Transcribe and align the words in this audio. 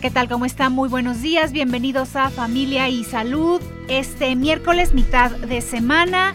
Hola, 0.00 0.08
¿qué 0.08 0.14
tal? 0.14 0.28
¿Cómo 0.30 0.46
están? 0.46 0.72
Muy 0.72 0.88
buenos 0.88 1.20
días. 1.20 1.52
Bienvenidos 1.52 2.16
a 2.16 2.30
Familia 2.30 2.88
y 2.88 3.04
Salud. 3.04 3.60
Este 3.86 4.34
miércoles, 4.34 4.94
mitad 4.94 5.30
de 5.30 5.60
semana, 5.60 6.34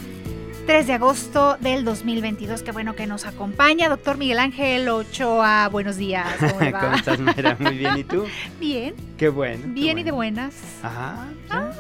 3 0.68 0.86
de 0.86 0.94
agosto 0.94 1.58
del 1.62 1.84
2022. 1.84 2.62
Qué 2.62 2.72
bueno 2.72 2.96
que 2.96 3.08
nos 3.08 3.26
acompaña. 3.26 3.90
Doctor 3.90 4.20
Miguel 4.20 4.38
Ángel 4.38 4.88
Ochoa, 4.88 5.68
buenos 5.70 5.98
días. 5.98 6.28
¿Cómo, 6.38 6.62
estás, 6.96 7.20
Mayra? 7.20 7.58
Muy 7.60 7.76
bien. 7.76 7.98
¿Y 7.98 8.04
tú? 8.04 8.26
Bien. 8.60 8.94
Qué 9.18 9.30
bueno. 9.30 9.64
Bien 9.70 9.98
y 9.98 10.04
de 10.04 10.12
buenas. 10.12 10.54
Ajá. 10.84 11.26
Ah, 11.50 11.72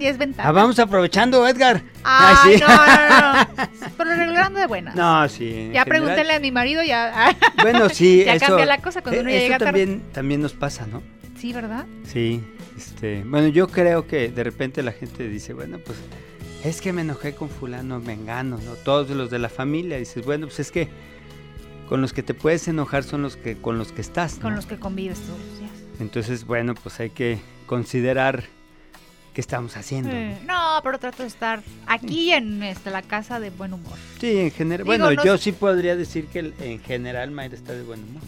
y 0.00 0.06
es 0.06 0.16
ventaja. 0.16 0.48
Ah, 0.48 0.52
vamos 0.52 0.78
aprovechando, 0.78 1.46
Edgar. 1.46 1.82
Ay, 2.04 2.56
no, 2.60 2.68
no, 2.68 3.34
no. 3.34 3.68
Pero 3.98 4.10
arreglando 4.10 4.60
de 4.60 4.66
buenas. 4.66 4.94
No, 4.94 5.28
sí. 5.28 5.70
Ya 5.74 5.84
pregúntenle 5.84 6.32
a 6.32 6.40
mi 6.40 6.50
marido, 6.50 6.82
ya. 6.82 7.36
Bueno, 7.60 7.90
sí. 7.90 8.24
ya 8.24 8.36
eso, 8.36 8.46
cambia 8.46 8.64
la 8.64 8.78
cosa 8.78 9.02
cuando 9.02 9.20
uno 9.20 9.28
ya 9.28 9.36
eso 9.36 9.44
llega 9.44 9.58
también, 9.58 10.02
también 10.10 10.40
nos 10.40 10.54
pasa, 10.54 10.86
¿no? 10.86 11.02
Sí, 11.44 11.52
¿verdad? 11.52 11.84
Sí. 12.10 12.42
Este, 12.74 13.22
bueno, 13.22 13.48
yo 13.48 13.68
creo 13.68 14.06
que 14.06 14.30
de 14.30 14.44
repente 14.44 14.82
la 14.82 14.92
gente 14.92 15.28
dice, 15.28 15.52
bueno, 15.52 15.76
pues 15.76 15.98
es 16.64 16.80
que 16.80 16.94
me 16.94 17.02
enojé 17.02 17.34
con 17.34 17.50
fulano, 17.50 18.00
mengano, 18.00 18.58
¿no? 18.64 18.72
Todos 18.76 19.10
los 19.10 19.28
de 19.28 19.38
la 19.38 19.50
familia. 19.50 19.98
dices, 19.98 20.24
bueno, 20.24 20.46
pues 20.46 20.60
es 20.60 20.70
que 20.70 20.88
con 21.86 22.00
los 22.00 22.14
que 22.14 22.22
te 22.22 22.32
puedes 22.32 22.66
enojar 22.66 23.04
son 23.04 23.20
los 23.20 23.36
que 23.36 23.58
con 23.58 23.76
los 23.76 23.92
que 23.92 24.00
estás. 24.00 24.36
¿no? 24.36 24.44
Con 24.44 24.54
los 24.56 24.64
que 24.64 24.78
convives 24.78 25.20
todos 25.20 25.38
los 25.38 25.58
días. 25.58 25.70
Entonces, 26.00 26.46
bueno, 26.46 26.74
pues 26.74 26.98
hay 26.98 27.10
que 27.10 27.38
considerar 27.66 28.44
qué 29.34 29.42
estamos 29.42 29.76
haciendo. 29.76 30.12
Eh, 30.12 30.38
no, 30.46 30.80
pero 30.82 30.98
trato 30.98 31.24
de 31.24 31.28
estar 31.28 31.62
aquí 31.86 32.32
en 32.32 32.62
este, 32.62 32.90
la 32.90 33.02
casa 33.02 33.38
de 33.38 33.50
buen 33.50 33.74
humor. 33.74 33.98
Sí, 34.18 34.38
en 34.38 34.50
general. 34.50 34.86
Bueno, 34.86 35.10
no 35.10 35.22
yo 35.22 35.36
sí 35.36 35.52
podría 35.52 35.94
decir 35.94 36.24
que 36.28 36.54
en 36.58 36.80
general 36.80 37.32
Mayra 37.32 37.54
está 37.54 37.74
de 37.74 37.82
buen 37.82 38.02
humor. 38.02 38.22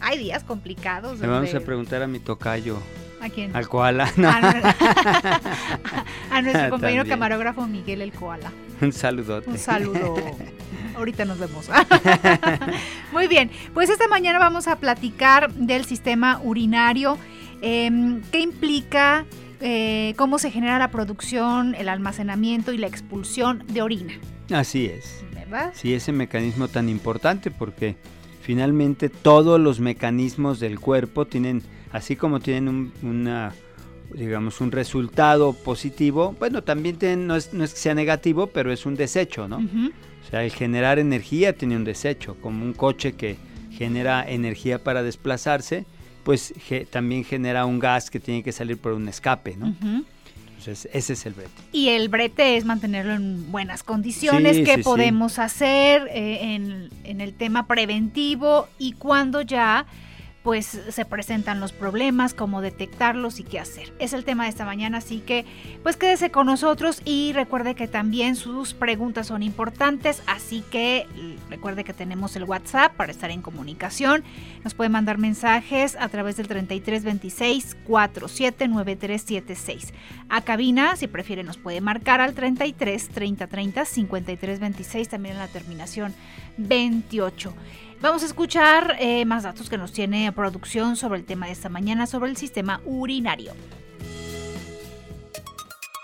Hay 0.00 0.18
días 0.18 0.44
complicados. 0.44 1.18
Le 1.20 1.26
vamos 1.26 1.50
donde- 1.50 1.62
a 1.64 1.66
preguntar 1.66 2.02
a 2.02 2.06
mi 2.06 2.18
tocayo, 2.18 2.78
¿A 3.20 3.28
quién? 3.28 3.54
al 3.56 3.68
koala. 3.68 4.10
No, 4.16 4.28
A, 4.30 4.40
nue- 4.40 4.62
a 6.30 6.42
nuestro 6.42 6.70
compañero 6.70 7.02
También. 7.02 7.06
camarógrafo 7.08 7.66
Miguel 7.66 8.02
el 8.02 8.12
Koala. 8.12 8.52
un 8.80 8.92
saludote. 8.92 9.50
Un 9.50 9.58
saludo. 9.58 10.14
Ahorita 10.96 11.24
nos 11.26 11.38
vemos. 11.38 11.68
Muy 13.12 13.28
bien, 13.28 13.50
pues 13.74 13.90
esta 13.90 14.08
mañana 14.08 14.38
vamos 14.38 14.66
a 14.66 14.76
platicar 14.76 15.52
del 15.52 15.84
sistema 15.84 16.40
urinario. 16.42 17.18
em, 17.62 18.22
¿Qué 18.32 18.40
implica? 18.40 19.24
eh, 19.60 20.12
cómo 20.18 20.38
se 20.38 20.50
genera 20.50 20.78
la 20.78 20.90
producción, 20.90 21.74
el 21.74 21.88
almacenamiento 21.88 22.72
y 22.74 22.78
la 22.78 22.86
expulsión 22.88 23.64
de 23.68 23.80
orina, 23.80 24.12
Así 24.52 24.84
es. 24.84 25.24
¿verdad? 25.32 25.70
Sí, 25.74 25.94
ese 25.94 26.12
mecanismo 26.12 26.68
tan 26.68 26.90
importante 26.90 27.50
porque 27.50 27.96
finalmente 28.46 29.08
todos 29.08 29.58
los 29.60 29.80
mecanismos 29.80 30.60
del 30.60 30.78
cuerpo 30.78 31.26
tienen, 31.26 31.62
así 31.90 32.14
como 32.14 32.38
tienen 32.38 32.68
un, 32.68 32.92
una, 33.02 33.52
digamos, 34.14 34.60
un 34.60 34.70
resultado 34.70 35.52
positivo, 35.52 36.36
bueno, 36.38 36.62
también 36.62 36.94
tienen, 36.96 37.26
no, 37.26 37.34
es, 37.34 37.52
no 37.52 37.64
es 37.64 37.72
que 37.74 37.80
sea 37.80 37.94
negativo, 37.94 38.46
pero 38.46 38.72
es 38.72 38.86
un 38.86 38.94
desecho, 38.94 39.48
¿no? 39.48 39.56
O 40.24 40.30
sea, 40.30 40.44
el 40.44 40.52
generar 40.52 41.00
energía 41.00 41.54
tiene 41.56 41.74
un 41.76 41.82
desecho, 41.82 42.36
como 42.40 42.64
un 42.64 42.72
coche 42.72 43.14
que 43.14 43.36
genera 43.72 44.24
energía 44.30 44.78
para 44.84 45.02
desplazarse, 45.02 45.84
pues 46.22 46.54
ge- 46.56 46.86
también 46.88 47.24
genera 47.24 47.66
un 47.66 47.80
gas 47.80 48.10
que 48.10 48.20
tiene 48.20 48.44
que 48.44 48.52
salir 48.52 48.78
por 48.78 48.92
un 48.92 49.08
escape, 49.08 49.56
¿no? 49.56 49.74
Entonces, 50.66 50.90
ese 50.92 51.12
es 51.12 51.26
el 51.26 51.34
brete. 51.34 51.50
Y 51.72 51.90
el 51.90 52.08
brete 52.08 52.56
es 52.56 52.64
mantenerlo 52.64 53.14
en 53.14 53.52
buenas 53.52 53.82
condiciones. 53.84 54.56
Sí, 54.56 54.64
¿Qué 54.64 54.72
sí, 54.72 54.76
sí. 54.78 54.82
podemos 54.82 55.38
hacer 55.38 56.08
eh, 56.08 56.54
en, 56.54 56.90
en 57.04 57.20
el 57.20 57.34
tema 57.34 57.66
preventivo 57.68 58.68
y 58.78 58.92
cuando 58.92 59.42
ya 59.42 59.86
pues 60.46 60.66
se 60.66 61.04
presentan 61.04 61.58
los 61.58 61.72
problemas, 61.72 62.32
cómo 62.32 62.60
detectarlos 62.60 63.40
y 63.40 63.42
qué 63.42 63.58
hacer? 63.58 63.92
Es 63.98 64.12
el 64.12 64.24
tema 64.24 64.44
de 64.44 64.50
esta 64.50 64.64
mañana, 64.64 64.98
así 64.98 65.18
que 65.18 65.44
pues 65.82 65.96
quédese 65.96 66.30
con 66.30 66.46
nosotros 66.46 67.02
y 67.04 67.32
recuerde 67.32 67.74
que 67.74 67.88
también 67.88 68.36
sus 68.36 68.72
preguntas 68.72 69.26
son 69.26 69.42
importantes, 69.42 70.22
así 70.28 70.62
que 70.70 71.08
recuerde 71.50 71.82
que 71.82 71.92
tenemos 71.92 72.36
el 72.36 72.44
WhatsApp 72.44 72.94
para 72.94 73.10
estar 73.10 73.32
en 73.32 73.42
comunicación. 73.42 74.22
Nos 74.62 74.74
puede 74.74 74.88
mandar 74.88 75.18
mensajes 75.18 75.96
a 75.98 76.08
través 76.08 76.36
del 76.36 76.46
3326 76.46 77.76
479376 77.84 79.94
a 80.28 80.42
cabina, 80.42 80.94
si 80.94 81.08
prefiere 81.08 81.42
nos 81.42 81.56
puede 81.56 81.80
marcar 81.80 82.20
al 82.20 82.34
33 82.34 83.08
30 83.08 83.48
30 83.48 83.84
53 83.84 84.60
26, 84.60 85.08
también 85.08 85.34
en 85.34 85.40
la 85.40 85.48
terminación 85.48 86.14
28. 86.56 87.52
Vamos 88.00 88.22
a 88.22 88.26
escuchar 88.26 88.96
eh, 88.98 89.24
más 89.24 89.44
datos 89.44 89.70
que 89.70 89.78
nos 89.78 89.92
tiene 89.92 90.30
producción 90.32 90.96
sobre 90.96 91.18
el 91.18 91.24
tema 91.24 91.46
de 91.46 91.52
esta 91.52 91.68
mañana, 91.68 92.06
sobre 92.06 92.30
el 92.30 92.36
sistema 92.36 92.80
urinario. 92.84 93.52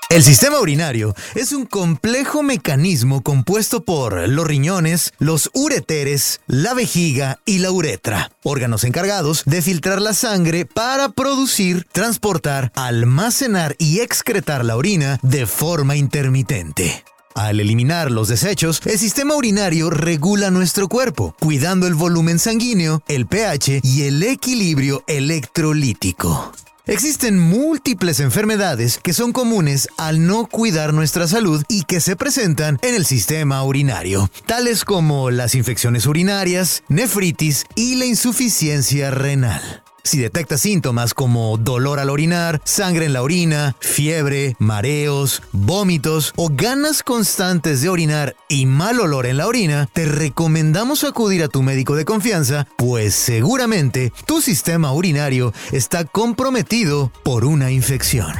El 0.08 0.22
sistema 0.22 0.60
urinario 0.60 1.14
es 1.34 1.52
un 1.52 1.64
complejo 1.64 2.42
mecanismo 2.42 3.22
compuesto 3.22 3.82
por 3.82 4.28
los 4.28 4.46
riñones, 4.46 5.14
los 5.18 5.50
ureteres, 5.54 6.42
la 6.46 6.74
vejiga 6.74 7.40
y 7.46 7.60
la 7.60 7.70
uretra, 7.70 8.30
órganos 8.42 8.84
encargados 8.84 9.42
de 9.46 9.62
filtrar 9.62 10.02
la 10.02 10.12
sangre 10.12 10.66
para 10.66 11.08
producir, 11.08 11.86
transportar, 11.92 12.72
almacenar 12.74 13.74
y 13.78 14.00
excretar 14.00 14.66
la 14.66 14.76
orina 14.76 15.18
de 15.22 15.46
forma 15.46 15.96
intermitente. 15.96 17.04
Al 17.34 17.60
eliminar 17.60 18.10
los 18.10 18.28
desechos, 18.28 18.82
el 18.84 18.98
sistema 18.98 19.34
urinario 19.34 19.90
regula 19.90 20.50
nuestro 20.50 20.88
cuerpo, 20.88 21.34
cuidando 21.40 21.86
el 21.86 21.94
volumen 21.94 22.38
sanguíneo, 22.38 23.02
el 23.08 23.26
pH 23.26 23.80
y 23.82 24.02
el 24.02 24.22
equilibrio 24.22 25.02
electrolítico. 25.06 26.52
Existen 26.86 27.38
múltiples 27.38 28.18
enfermedades 28.18 28.98
que 28.98 29.12
son 29.12 29.32
comunes 29.32 29.88
al 29.98 30.26
no 30.26 30.46
cuidar 30.46 30.92
nuestra 30.92 31.28
salud 31.28 31.62
y 31.68 31.84
que 31.84 32.00
se 32.00 32.16
presentan 32.16 32.78
en 32.82 32.96
el 32.96 33.06
sistema 33.06 33.62
urinario, 33.62 34.28
tales 34.46 34.84
como 34.84 35.30
las 35.30 35.54
infecciones 35.54 36.06
urinarias, 36.06 36.82
nefritis 36.88 37.66
y 37.76 37.94
la 37.94 38.06
insuficiencia 38.06 39.12
renal. 39.12 39.84
Si 40.04 40.18
detecta 40.18 40.58
síntomas 40.58 41.14
como 41.14 41.56
dolor 41.58 42.00
al 42.00 42.10
orinar, 42.10 42.60
sangre 42.64 43.06
en 43.06 43.12
la 43.12 43.22
orina, 43.22 43.76
fiebre, 43.78 44.56
mareos, 44.58 45.42
vómitos 45.52 46.32
o 46.36 46.50
ganas 46.52 47.04
constantes 47.04 47.82
de 47.82 47.88
orinar 47.88 48.34
y 48.48 48.66
mal 48.66 48.98
olor 48.98 49.26
en 49.26 49.36
la 49.36 49.46
orina, 49.46 49.88
te 49.92 50.04
recomendamos 50.04 51.04
acudir 51.04 51.44
a 51.44 51.48
tu 51.48 51.62
médico 51.62 51.94
de 51.94 52.04
confianza, 52.04 52.66
pues 52.76 53.14
seguramente 53.14 54.12
tu 54.26 54.40
sistema 54.40 54.92
urinario 54.92 55.54
está 55.70 56.04
comprometido 56.04 57.12
por 57.22 57.44
una 57.44 57.70
infección. 57.70 58.34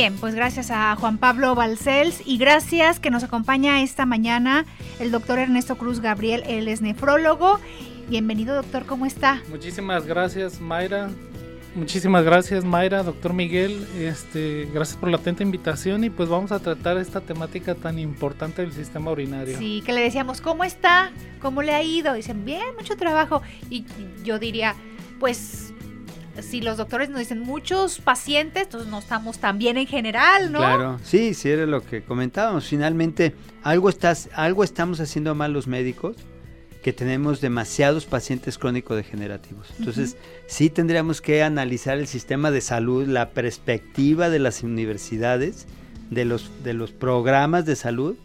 Bien, 0.00 0.16
pues 0.16 0.34
gracias 0.34 0.70
a 0.70 0.96
Juan 0.96 1.18
Pablo 1.18 1.54
Balcells 1.54 2.22
y 2.24 2.38
gracias 2.38 2.98
que 3.00 3.10
nos 3.10 3.22
acompaña 3.22 3.82
esta 3.82 4.06
mañana 4.06 4.64
el 4.98 5.10
doctor 5.10 5.38
Ernesto 5.38 5.76
Cruz 5.76 6.00
Gabriel, 6.00 6.42
él 6.46 6.68
es 6.68 6.80
nefrólogo. 6.80 7.60
Bienvenido 8.08 8.54
doctor, 8.54 8.86
¿cómo 8.86 9.04
está? 9.04 9.42
Muchísimas 9.50 10.06
gracias, 10.06 10.58
Mayra. 10.58 11.10
Muchísimas 11.74 12.24
gracias, 12.24 12.64
Mayra, 12.64 13.02
doctor 13.02 13.34
Miguel. 13.34 13.86
Este, 13.98 14.70
gracias 14.72 14.96
por 14.96 15.10
la 15.10 15.18
atenta 15.18 15.42
invitación 15.42 16.02
y 16.02 16.08
pues 16.08 16.30
vamos 16.30 16.50
a 16.50 16.60
tratar 16.60 16.96
esta 16.96 17.20
temática 17.20 17.74
tan 17.74 17.98
importante 17.98 18.62
del 18.62 18.72
sistema 18.72 19.10
urinario. 19.10 19.58
Sí, 19.58 19.82
que 19.84 19.92
le 19.92 20.00
decíamos, 20.00 20.40
¿cómo 20.40 20.64
está? 20.64 21.10
¿Cómo 21.42 21.60
le 21.60 21.74
ha 21.74 21.82
ido? 21.82 22.14
Dicen, 22.14 22.46
bien, 22.46 22.74
mucho 22.78 22.96
trabajo. 22.96 23.42
Y 23.68 23.84
yo 24.24 24.38
diría, 24.38 24.76
pues, 25.18 25.74
si 26.42 26.60
los 26.60 26.76
doctores 26.76 27.10
nos 27.10 27.18
dicen 27.18 27.40
muchos 27.40 27.98
pacientes, 27.98 28.64
entonces 28.64 28.88
no 28.88 28.98
estamos 28.98 29.38
tan 29.38 29.58
bien 29.58 29.76
en 29.76 29.86
general, 29.86 30.52
¿no? 30.52 30.58
Claro, 30.58 30.98
sí, 31.02 31.34
sí 31.34 31.48
era 31.48 31.66
lo 31.66 31.82
que 31.84 32.02
comentábamos. 32.02 32.66
Finalmente, 32.66 33.34
algo, 33.62 33.88
estás, 33.88 34.28
algo 34.34 34.64
estamos 34.64 35.00
haciendo 35.00 35.34
mal 35.34 35.52
los 35.52 35.66
médicos 35.66 36.16
que 36.82 36.92
tenemos 36.92 37.40
demasiados 37.40 38.06
pacientes 38.06 38.58
crónico-degenerativos. 38.58 39.68
Entonces, 39.78 40.16
sí 40.46 40.70
tendríamos 40.70 41.20
que 41.20 41.42
analizar 41.42 41.98
el 41.98 42.06
sistema 42.06 42.50
de 42.50 42.62
salud, 42.62 43.06
la 43.06 43.30
perspectiva 43.30 44.30
de 44.30 44.38
las 44.38 44.62
universidades, 44.62 45.66
de 46.08 46.24
los, 46.24 46.50
de 46.64 46.72
los 46.72 46.92
programas 46.92 47.66
de 47.66 47.76
salud, 47.76 48.16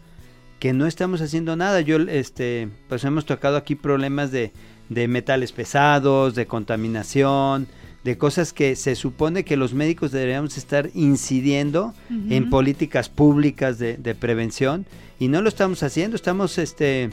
que 0.58 0.72
no 0.72 0.86
estamos 0.86 1.20
haciendo 1.20 1.54
nada. 1.54 1.82
Yo, 1.82 1.98
este, 1.98 2.68
pues 2.88 3.04
hemos 3.04 3.26
tocado 3.26 3.58
aquí 3.58 3.74
problemas 3.74 4.30
de, 4.32 4.52
de 4.88 5.06
metales 5.08 5.52
pesados, 5.52 6.34
de 6.34 6.46
contaminación, 6.46 7.66
de 8.06 8.16
cosas 8.16 8.52
que 8.52 8.76
se 8.76 8.94
supone 8.94 9.44
que 9.44 9.56
los 9.56 9.74
médicos 9.74 10.12
deberíamos 10.12 10.56
estar 10.56 10.90
incidiendo 10.94 11.92
en 12.08 12.50
políticas 12.50 13.08
públicas 13.08 13.80
de, 13.80 13.96
de, 13.96 14.14
prevención 14.14 14.86
y 15.18 15.26
no 15.26 15.42
lo 15.42 15.48
estamos 15.48 15.82
haciendo, 15.82 16.14
estamos 16.14 16.56
este 16.58 17.10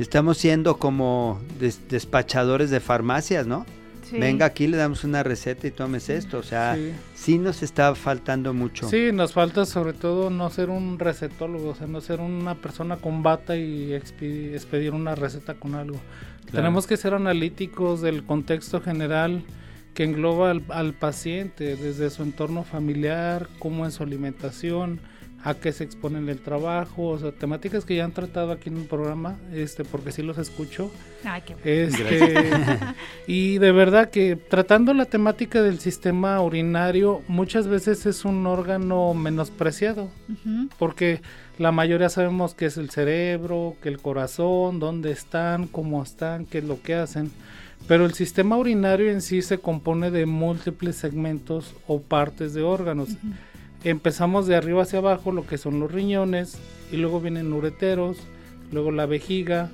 estamos 0.00 0.36
siendo 0.36 0.78
como 0.78 1.40
despachadores 1.88 2.70
de 2.70 2.80
farmacias, 2.80 3.46
¿no? 3.46 3.66
Venga, 4.10 4.46
aquí 4.46 4.66
le 4.66 4.76
damos 4.76 5.04
una 5.04 5.22
receta 5.22 5.68
y 5.68 5.70
tomes 5.70 6.08
esto. 6.08 6.38
O 6.38 6.42
sea, 6.42 6.76
sí. 7.14 7.38
nos 7.38 7.62
está 7.62 7.94
faltando 7.94 8.52
mucho. 8.52 8.88
Sí, 8.88 9.10
nos 9.12 9.32
falta 9.32 9.64
sobre 9.64 9.92
todo 9.92 10.30
no 10.30 10.50
ser 10.50 10.70
un 10.70 10.98
recetólogo, 10.98 11.70
o 11.70 11.74
sea, 11.74 11.86
no 11.86 12.00
ser 12.00 12.20
una 12.20 12.56
persona 12.56 12.96
con 12.96 13.22
bata 13.22 13.56
y 13.56 13.92
expedir 13.92 14.92
una 14.92 15.14
receta 15.14 15.54
con 15.54 15.74
algo. 15.74 16.00
Tenemos 16.50 16.86
que 16.86 16.96
ser 16.96 17.14
analíticos 17.14 18.00
del 18.00 18.24
contexto 18.24 18.80
general 18.80 19.44
que 19.96 20.04
engloba 20.04 20.50
al, 20.50 20.92
paciente, 20.92 21.74
desde 21.74 22.10
su 22.10 22.22
entorno 22.22 22.64
familiar, 22.64 23.48
cómo 23.58 23.86
es 23.86 23.94
su 23.94 24.02
alimentación, 24.02 25.00
a 25.42 25.54
qué 25.54 25.72
se 25.72 25.84
expone 25.84 26.18
en 26.18 26.28
el 26.28 26.40
trabajo, 26.40 27.08
o 27.08 27.18
sea, 27.18 27.32
temáticas 27.32 27.86
que 27.86 27.96
ya 27.96 28.04
han 28.04 28.12
tratado 28.12 28.52
aquí 28.52 28.68
en 28.68 28.76
el 28.76 28.84
programa, 28.84 29.38
este, 29.54 29.84
porque 29.86 30.12
sí 30.12 30.20
los 30.20 30.36
escucho. 30.36 30.90
Ay, 31.24 31.42
qué 31.46 31.84
este, 31.86 32.78
y 33.26 33.56
de 33.56 33.72
verdad 33.72 34.10
que 34.10 34.36
tratando 34.36 34.92
la 34.92 35.06
temática 35.06 35.62
del 35.62 35.80
sistema 35.80 36.42
urinario, 36.42 37.22
muchas 37.26 37.66
veces 37.66 38.04
es 38.04 38.26
un 38.26 38.46
órgano 38.46 39.14
menospreciado, 39.14 40.10
porque 40.78 41.22
la 41.56 41.72
mayoría 41.72 42.10
sabemos 42.10 42.54
que 42.54 42.66
es 42.66 42.76
el 42.76 42.90
cerebro, 42.90 43.76
que 43.82 43.88
el 43.88 43.98
corazón, 43.98 44.78
dónde 44.78 45.10
están, 45.10 45.68
cómo 45.68 46.02
están, 46.02 46.44
qué 46.44 46.58
es 46.58 46.64
lo 46.64 46.82
que 46.82 46.96
hacen. 46.96 47.30
Pero 47.88 48.04
el 48.04 48.14
sistema 48.14 48.56
urinario 48.56 49.10
en 49.10 49.20
sí 49.20 49.42
se 49.42 49.58
compone 49.58 50.10
de 50.10 50.26
múltiples 50.26 50.96
segmentos 50.96 51.74
o 51.86 52.00
partes 52.00 52.52
de 52.54 52.62
órganos 52.62 53.10
empezamos 53.84 54.48
de 54.48 54.56
arriba 54.56 54.82
hacia 54.82 54.98
abajo, 54.98 55.30
lo 55.30 55.46
que 55.46 55.58
son 55.58 55.78
los 55.78 55.92
riñones, 55.92 56.58
y 56.90 56.96
luego 56.96 57.20
vienen 57.20 57.52
ureteros, 57.52 58.18
luego 58.72 58.90
la 58.90 59.06
vejiga, 59.06 59.70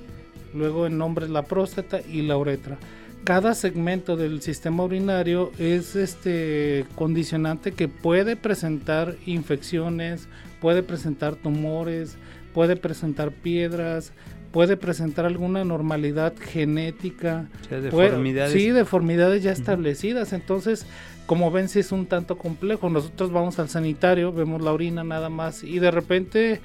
luego 0.53 0.85
en 0.85 1.01
hombres 1.01 1.31
la 1.31 1.43
próstata 1.43 1.99
y 2.01 2.21
la 2.21 2.37
uretra. 2.37 2.77
Cada 3.23 3.55
segmento 3.55 4.15
del 4.15 4.41
sistema 4.41 4.83
urinario 4.83 5.51
es 5.57 5.95
este 5.95 6.85
condicionante 6.93 7.71
que 7.71 7.87
puede 7.87 8.35
presentar 8.35 9.15
infecciones, 9.25 10.27
puede 10.61 10.83
presentar 10.83 11.35
tumores, 11.35 12.17
puede 12.53 12.75
presentar 12.75 13.31
piedras, 13.31 14.11
puede 14.53 14.77
presentar 14.77 15.25
alguna 15.25 15.65
normalidad 15.65 16.35
genética. 16.39 17.47
deformidades. 17.69 18.53
sí, 18.53 18.69
deformidades 18.69 19.43
ya 19.43 19.51
establecidas. 19.51 20.31
Entonces, 20.31 20.85
como 21.25 21.49
ven, 21.49 21.67
si 21.67 21.79
es 21.79 21.91
un 21.91 22.05
tanto 22.05 22.37
complejo. 22.37 22.89
Nosotros 22.89 23.31
vamos 23.31 23.57
al 23.57 23.67
sanitario, 23.67 24.31
vemos 24.31 24.61
la 24.61 24.71
orina 24.71 25.03
nada 25.03 25.29
más 25.29 25.63
y 25.63 25.79
de 25.79 25.89
repente 25.89 26.61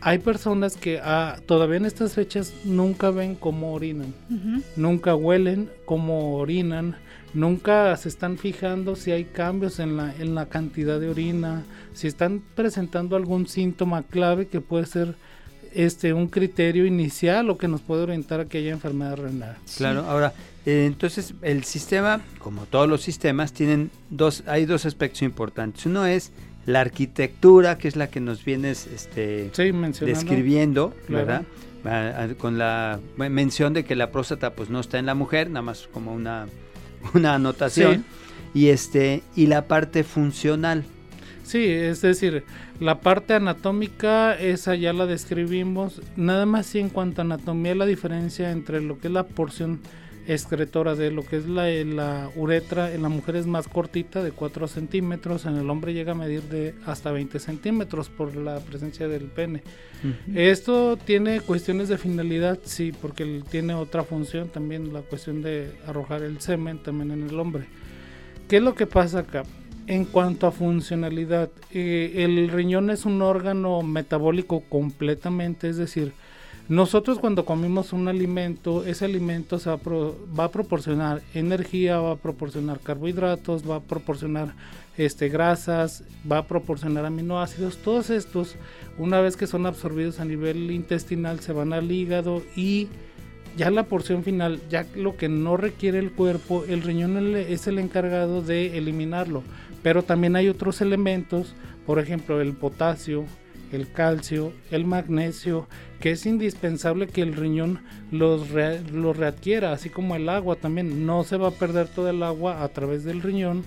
hay 0.00 0.18
personas 0.18 0.76
que 0.76 1.00
ah, 1.02 1.38
todavía 1.46 1.76
en 1.76 1.86
estas 1.86 2.14
fechas 2.14 2.52
nunca 2.64 3.10
ven 3.10 3.36
cómo 3.36 3.72
orinan, 3.72 4.14
nunca 4.76 5.14
huelen 5.14 5.70
cómo 5.84 6.36
orinan, 6.36 6.96
nunca 7.34 7.96
se 7.96 8.08
están 8.08 8.36
fijando 8.36 8.96
si 8.96 9.12
hay 9.12 9.24
cambios 9.24 9.78
en 9.78 9.96
la, 9.96 10.14
en 10.16 10.34
la 10.34 10.46
cantidad 10.46 10.98
de 10.98 11.08
orina, 11.08 11.64
si 11.94 12.08
están 12.08 12.42
presentando 12.56 13.16
algún 13.16 13.46
síntoma 13.46 14.02
clave 14.02 14.48
que 14.48 14.60
puede 14.60 14.86
ser 14.86 15.14
este 15.74 16.12
un 16.12 16.28
criterio 16.28 16.86
inicial 16.86 17.50
o 17.50 17.58
que 17.58 17.68
nos 17.68 17.80
puede 17.80 18.02
orientar 18.02 18.40
a 18.40 18.44
que 18.46 18.58
haya 18.58 18.72
enfermedad 18.72 19.16
renal. 19.16 19.56
Claro, 19.76 20.04
ahora 20.06 20.32
eh, 20.68 20.84
entonces, 20.84 21.32
el 21.40 21.64
sistema, 21.64 22.20
como 22.38 22.66
todos 22.66 22.86
los 22.86 23.00
sistemas, 23.00 23.54
tienen 23.54 23.90
dos, 24.10 24.42
hay 24.46 24.66
dos 24.66 24.84
aspectos 24.84 25.22
importantes. 25.22 25.86
Uno 25.86 26.04
es 26.04 26.30
la 26.66 26.82
arquitectura, 26.82 27.78
que 27.78 27.88
es 27.88 27.96
la 27.96 28.08
que 28.08 28.20
nos 28.20 28.44
vienes 28.44 28.86
este, 28.86 29.50
describiendo, 30.02 30.94
¿verdad? 31.08 31.44
Con 32.36 32.58
la 32.58 33.00
mención 33.16 33.72
de 33.72 33.86
que 33.86 33.96
la 33.96 34.10
próstata 34.10 34.52
pues 34.52 34.68
no 34.68 34.78
está 34.78 34.98
en 34.98 35.06
la 35.06 35.14
mujer, 35.14 35.48
nada 35.48 35.62
más 35.62 35.88
como 35.90 36.12
una, 36.12 36.46
una 37.14 37.36
anotación. 37.36 38.04
Y 38.52 38.68
este, 38.68 39.22
y 39.34 39.46
la 39.46 39.68
parte 39.68 40.04
funcional. 40.04 40.84
Sí, 41.48 41.64
es 41.64 42.02
decir, 42.02 42.44
la 42.78 43.00
parte 43.00 43.32
anatómica, 43.32 44.38
esa 44.38 44.74
ya 44.74 44.92
la 44.92 45.06
describimos. 45.06 46.02
Nada 46.14 46.44
más 46.44 46.66
sí 46.66 46.78
en 46.78 46.90
cuanto 46.90 47.22
a 47.22 47.24
anatomía, 47.24 47.74
la 47.74 47.86
diferencia 47.86 48.50
entre 48.50 48.82
lo 48.82 48.98
que 48.98 49.06
es 49.06 49.14
la 49.14 49.22
porción 49.22 49.80
excretora 50.26 50.94
de 50.94 51.10
lo 51.10 51.24
que 51.24 51.38
es 51.38 51.46
la, 51.48 51.70
la, 51.70 52.30
uretra 52.36 52.92
en 52.92 53.00
la 53.00 53.08
mujer 53.08 53.36
es 53.36 53.46
más 53.46 53.66
cortita 53.66 54.22
de 54.22 54.30
4 54.30 54.68
centímetros, 54.68 55.46
en 55.46 55.56
el 55.56 55.70
hombre 55.70 55.94
llega 55.94 56.12
a 56.12 56.14
medir 56.14 56.42
de 56.42 56.74
hasta 56.84 57.12
20 57.12 57.38
centímetros 57.38 58.10
por 58.10 58.36
la 58.36 58.60
presencia 58.60 59.08
del 59.08 59.22
pene. 59.22 59.62
Esto 60.34 60.98
tiene 60.98 61.40
cuestiones 61.40 61.88
de 61.88 61.96
finalidad, 61.96 62.58
sí, 62.62 62.92
porque 62.92 63.42
tiene 63.50 63.72
otra 63.72 64.04
función 64.04 64.50
también, 64.50 64.92
la 64.92 65.00
cuestión 65.00 65.40
de 65.40 65.72
arrojar 65.86 66.22
el 66.22 66.42
semen 66.42 66.82
también 66.82 67.10
en 67.10 67.26
el 67.26 67.40
hombre. 67.40 67.64
¿Qué 68.48 68.58
es 68.58 68.62
lo 68.62 68.74
que 68.74 68.86
pasa 68.86 69.20
acá? 69.20 69.44
En 69.88 70.04
cuanto 70.04 70.46
a 70.46 70.52
funcionalidad, 70.52 71.48
eh, 71.72 72.12
el 72.16 72.50
riñón 72.50 72.90
es 72.90 73.06
un 73.06 73.22
órgano 73.22 73.80
metabólico 73.80 74.62
completamente, 74.68 75.70
es 75.70 75.78
decir, 75.78 76.12
nosotros 76.68 77.18
cuando 77.18 77.46
comimos 77.46 77.94
un 77.94 78.06
alimento, 78.06 78.84
ese 78.84 79.06
alimento 79.06 79.58
se 79.58 79.70
va, 79.70 80.44
a 80.44 80.50
proporcionar 80.50 81.22
energía, 81.32 82.00
va 82.00 82.12
a 82.12 82.16
proporcionar 82.16 82.80
carbohidratos, 82.80 83.68
va 83.68 83.76
a 83.76 83.80
proporcionar 83.80 84.52
este, 84.98 85.30
grasas, 85.30 86.04
va 86.30 86.38
a 86.38 86.46
proporcionar 86.46 87.06
aminoácidos. 87.06 87.78
Todos 87.78 88.10
estos, 88.10 88.56
una 88.98 89.22
vez 89.22 89.38
que 89.38 89.46
son 89.46 89.64
absorbidos 89.64 90.20
a 90.20 90.26
nivel 90.26 90.70
intestinal, 90.70 91.40
se 91.40 91.54
van 91.54 91.72
al 91.72 91.90
hígado 91.90 92.42
y 92.54 92.88
ya 93.58 93.70
la 93.72 93.82
porción 93.82 94.22
final, 94.22 94.60
ya 94.70 94.86
lo 94.94 95.16
que 95.16 95.28
no 95.28 95.56
requiere 95.56 95.98
el 95.98 96.12
cuerpo, 96.12 96.64
el 96.68 96.82
riñón 96.82 97.34
es 97.34 97.66
el 97.66 97.80
encargado 97.80 98.40
de 98.40 98.78
eliminarlo. 98.78 99.42
Pero 99.82 100.04
también 100.04 100.36
hay 100.36 100.48
otros 100.48 100.80
elementos, 100.80 101.54
por 101.84 101.98
ejemplo 101.98 102.40
el 102.40 102.52
potasio, 102.52 103.24
el 103.72 103.90
calcio, 103.90 104.52
el 104.70 104.84
magnesio, 104.84 105.66
que 105.98 106.12
es 106.12 106.24
indispensable 106.24 107.08
que 107.08 107.20
el 107.20 107.34
riñón 107.34 107.80
los, 108.12 108.50
readquiera, 108.50 109.72
así 109.72 109.90
como 109.90 110.14
el 110.14 110.28
agua 110.28 110.54
también. 110.54 111.04
No 111.04 111.24
se 111.24 111.36
va 111.36 111.48
a 111.48 111.52
perder 111.52 111.88
todo 111.88 112.08
el 112.08 112.22
agua 112.22 112.62
a 112.62 112.68
través 112.68 113.02
del 113.02 113.22
riñón 113.22 113.64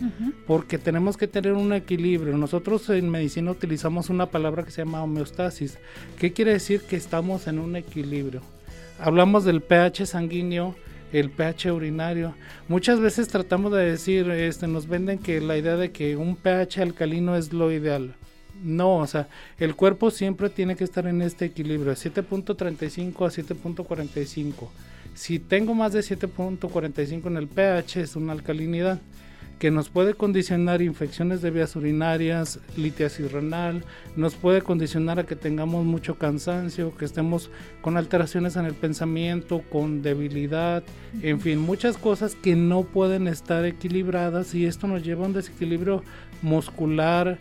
porque 0.48 0.78
tenemos 0.78 1.18
que 1.18 1.28
tener 1.28 1.52
un 1.52 1.74
equilibrio. 1.74 2.38
Nosotros 2.38 2.90
en 2.90 3.10
medicina 3.10 3.52
utilizamos 3.52 4.10
una 4.10 4.28
palabra 4.28 4.64
que 4.64 4.72
se 4.72 4.84
llama 4.86 5.04
homeostasis. 5.04 5.78
¿Qué 6.18 6.32
quiere 6.32 6.54
decir? 6.54 6.82
Que 6.82 6.96
estamos 6.96 7.48
en 7.48 7.60
un 7.60 7.76
equilibrio. 7.76 8.42
Hablamos 9.02 9.46
del 9.46 9.62
pH 9.62 10.06
sanguíneo, 10.06 10.76
el 11.12 11.32
pH 11.32 11.72
urinario. 11.72 12.36
Muchas 12.68 13.00
veces 13.00 13.28
tratamos 13.28 13.72
de 13.72 13.84
decir, 13.84 14.30
este, 14.30 14.68
nos 14.68 14.88
venden 14.88 15.18
que 15.18 15.42
la 15.42 15.58
idea 15.58 15.76
de 15.76 15.92
que 15.92 16.16
un 16.18 16.36
pH 16.36 16.84
alcalino 16.84 17.36
es 17.36 17.52
lo 17.52 17.72
ideal. 17.72 18.14
No, 18.64 18.98
o 18.98 19.08
sea, 19.08 19.28
el 19.58 19.76
cuerpo 19.76 20.12
siempre 20.12 20.52
tiene 20.52 20.76
que 20.76 20.84
estar 20.84 21.08
en 21.08 21.24
este 21.24 21.46
equilibrio, 21.46 21.94
7.35 21.94 23.26
a 23.26 23.32
7.45. 23.32 24.70
Si 25.16 25.40
tengo 25.40 25.74
más 25.74 25.94
de 25.94 26.02
7.45 26.02 27.26
en 27.26 27.38
el 27.38 27.48
pH 27.48 28.02
es 28.02 28.16
una 28.16 28.34
alcalinidad 28.34 29.02
que 29.62 29.70
nos 29.70 29.90
puede 29.90 30.16
condicionar 30.16 30.82
infecciones 30.82 31.44
de 31.44 31.52
vías 31.52 31.76
urinarias, 31.76 32.60
litiasis 32.76 33.32
renal, 33.32 33.86
nos 34.16 34.34
puede 34.34 34.64
condicionar 34.64 35.20
a 35.20 35.28
que 35.28 35.36
tengamos 35.36 35.86
mucho 35.86 36.18
cansancio, 36.18 36.98
que 36.98 37.06
estemos 37.06 37.52
con 37.84 37.96
alteraciones 37.96 38.56
en 38.56 38.66
el 38.66 38.74
pensamiento, 38.74 39.62
con 39.72 40.02
debilidad, 40.02 40.82
en 41.22 41.40
fin, 41.40 41.60
muchas 41.60 41.96
cosas 41.96 42.34
que 42.34 42.56
no 42.56 42.86
pueden 42.86 43.28
estar 43.28 43.64
equilibradas 43.64 44.56
y 44.56 44.66
esto 44.66 44.88
nos 44.88 45.04
lleva 45.04 45.26
a 45.26 45.28
un 45.28 45.34
desequilibrio 45.34 46.04
muscular, 46.42 47.38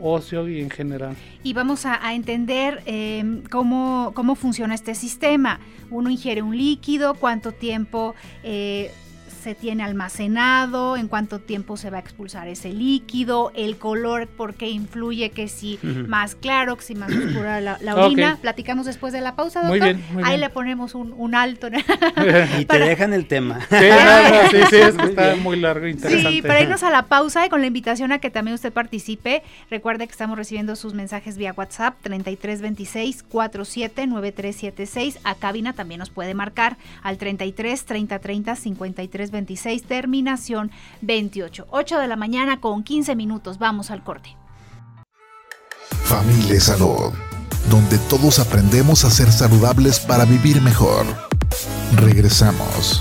ocio 0.00 0.48
y 0.48 0.60
en 0.60 0.70
general. 0.70 1.14
Y 1.44 1.52
vamos 1.52 1.86
a, 1.86 2.12
entender 2.12 2.82
em, 2.84 3.44
cómo, 3.44 4.10
cómo 4.16 4.34
funciona 4.34 4.74
este 4.74 4.96
sistema. 4.96 5.60
Uno 5.88 6.10
ingiere 6.10 6.42
un 6.42 6.56
líquido, 6.56 7.14
cuánto 7.14 7.52
tiempo... 7.52 8.16
Eh, 8.42 8.90
se 9.40 9.54
tiene 9.54 9.82
almacenado, 9.82 10.96
en 10.96 11.08
cuánto 11.08 11.38
tiempo 11.38 11.76
se 11.76 11.90
va 11.90 11.96
a 11.96 12.00
expulsar 12.00 12.48
ese 12.48 12.72
líquido, 12.72 13.52
el 13.54 13.76
color, 13.76 14.28
porque 14.28 14.68
influye 14.68 15.30
que 15.30 15.48
si 15.48 15.78
más 15.82 16.34
claro, 16.34 16.76
que 16.76 16.82
si 16.82 16.94
más 16.94 17.10
oscura 17.10 17.60
la, 17.60 17.78
orina. 17.94 18.38
Platicamos 18.40 18.86
después 18.86 19.12
de 19.12 19.20
la 19.20 19.36
pausa, 19.36 19.62
doctor. 19.62 19.78
Muy 19.78 19.94
bien, 19.94 20.24
Ahí 20.24 20.38
le 20.38 20.50
ponemos 20.50 20.94
un, 20.94 21.34
alto. 21.34 21.68
y 22.58 22.64
te 22.64 22.78
dejan 22.78 23.12
el 23.12 23.26
tema. 23.26 23.60
Sí, 23.68 23.76
sí, 24.70 24.76
es 24.76 24.94
que 24.94 25.04
está 25.04 25.36
muy 25.36 25.58
largo 25.58 25.86
e 25.86 25.90
interesante. 25.90 26.30
Sí, 26.30 26.42
para 26.42 26.60
irnos 26.60 26.82
a 26.82 26.90
la 26.90 27.06
pausa 27.06 27.46
y 27.46 27.48
con 27.48 27.60
la 27.60 27.66
invitación 27.66 28.12
a 28.12 28.18
que 28.18 28.30
también 28.30 28.54
usted 28.54 28.72
participe, 28.72 29.42
recuerde 29.70 30.06
que 30.06 30.12
estamos 30.12 30.36
recibiendo 30.36 30.76
sus 30.76 30.94
mensajes 30.94 31.36
vía 31.36 31.54
WhatsApp 31.56 31.96
3326 32.02 33.22
479376. 33.22 35.18
A 35.24 35.34
cabina 35.34 35.72
también 35.72 35.98
nos 35.98 36.10
puede 36.10 36.34
marcar 36.34 36.76
al 37.02 37.16
33 37.18 37.84
30 37.84 38.18
30 38.18 38.56
53 38.56 39.29
26, 39.30 39.84
terminación 39.84 40.70
28. 41.02 41.66
8 41.70 41.98
de 41.98 42.06
la 42.06 42.16
mañana 42.16 42.60
con 42.60 42.82
15 42.82 43.16
minutos. 43.16 43.58
Vamos 43.58 43.90
al 43.90 44.02
corte. 44.02 44.36
Familia 46.04 46.60
Salud, 46.60 47.12
donde 47.70 47.98
todos 48.08 48.38
aprendemos 48.38 49.04
a 49.04 49.10
ser 49.10 49.30
saludables 49.30 50.00
para 50.00 50.24
vivir 50.24 50.60
mejor. 50.60 51.06
Regresamos. 51.96 53.00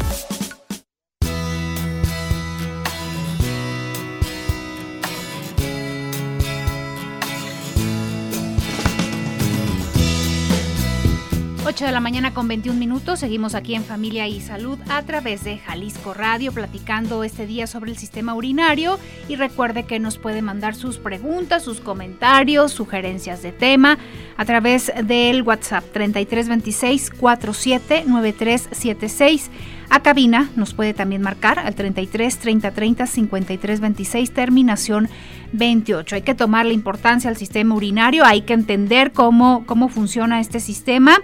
8 11.70 11.86
de 11.86 11.92
la 11.92 12.00
mañana 12.00 12.34
con 12.34 12.48
21 12.48 12.80
minutos. 12.80 13.20
Seguimos 13.20 13.54
aquí 13.54 13.76
en 13.76 13.84
Familia 13.84 14.28
y 14.28 14.42
Salud 14.42 14.80
a 14.90 15.04
través 15.04 15.44
de 15.44 15.60
Jalisco 15.60 16.16
Radio, 16.16 16.52
platicando 16.52 17.24
este 17.24 17.46
día 17.46 17.68
sobre 17.68 17.92
el 17.92 17.98
sistema 17.98 18.34
urinario. 18.34 18.98
Y 19.28 19.36
recuerde 19.36 19.84
que 19.84 20.00
nos 20.00 20.18
puede 20.18 20.42
mandar 20.42 20.74
sus 20.74 20.98
preguntas, 20.98 21.64
sus 21.64 21.80
comentarios, 21.80 22.72
sugerencias 22.72 23.44
de 23.44 23.52
tema 23.52 24.00
a 24.36 24.46
través 24.46 24.92
del 25.04 25.44
WhatsApp 25.44 25.84
3326 25.94 27.12
479376. 27.12 29.52
A 29.92 30.02
cabina 30.02 30.50
nos 30.56 30.76
puede 30.76 30.94
también 30.94 31.24
marcar 31.24 31.58
al 31.58 31.74
33 31.74 32.38
30 32.38 32.72
30 32.72 33.08
53 33.08 33.80
26, 33.80 34.32
terminación 34.32 35.10
28. 35.54 36.16
Hay 36.16 36.22
que 36.22 36.36
tomar 36.36 36.68
la 36.68 36.74
importancia 36.74 37.28
al 37.28 37.38
sistema 37.38 37.74
urinario, 37.74 38.24
hay 38.24 38.42
que 38.42 38.54
entender 38.54 39.12
cómo, 39.12 39.64
cómo 39.66 39.90
funciona 39.90 40.40
este 40.42 40.60
sistema, 40.60 41.18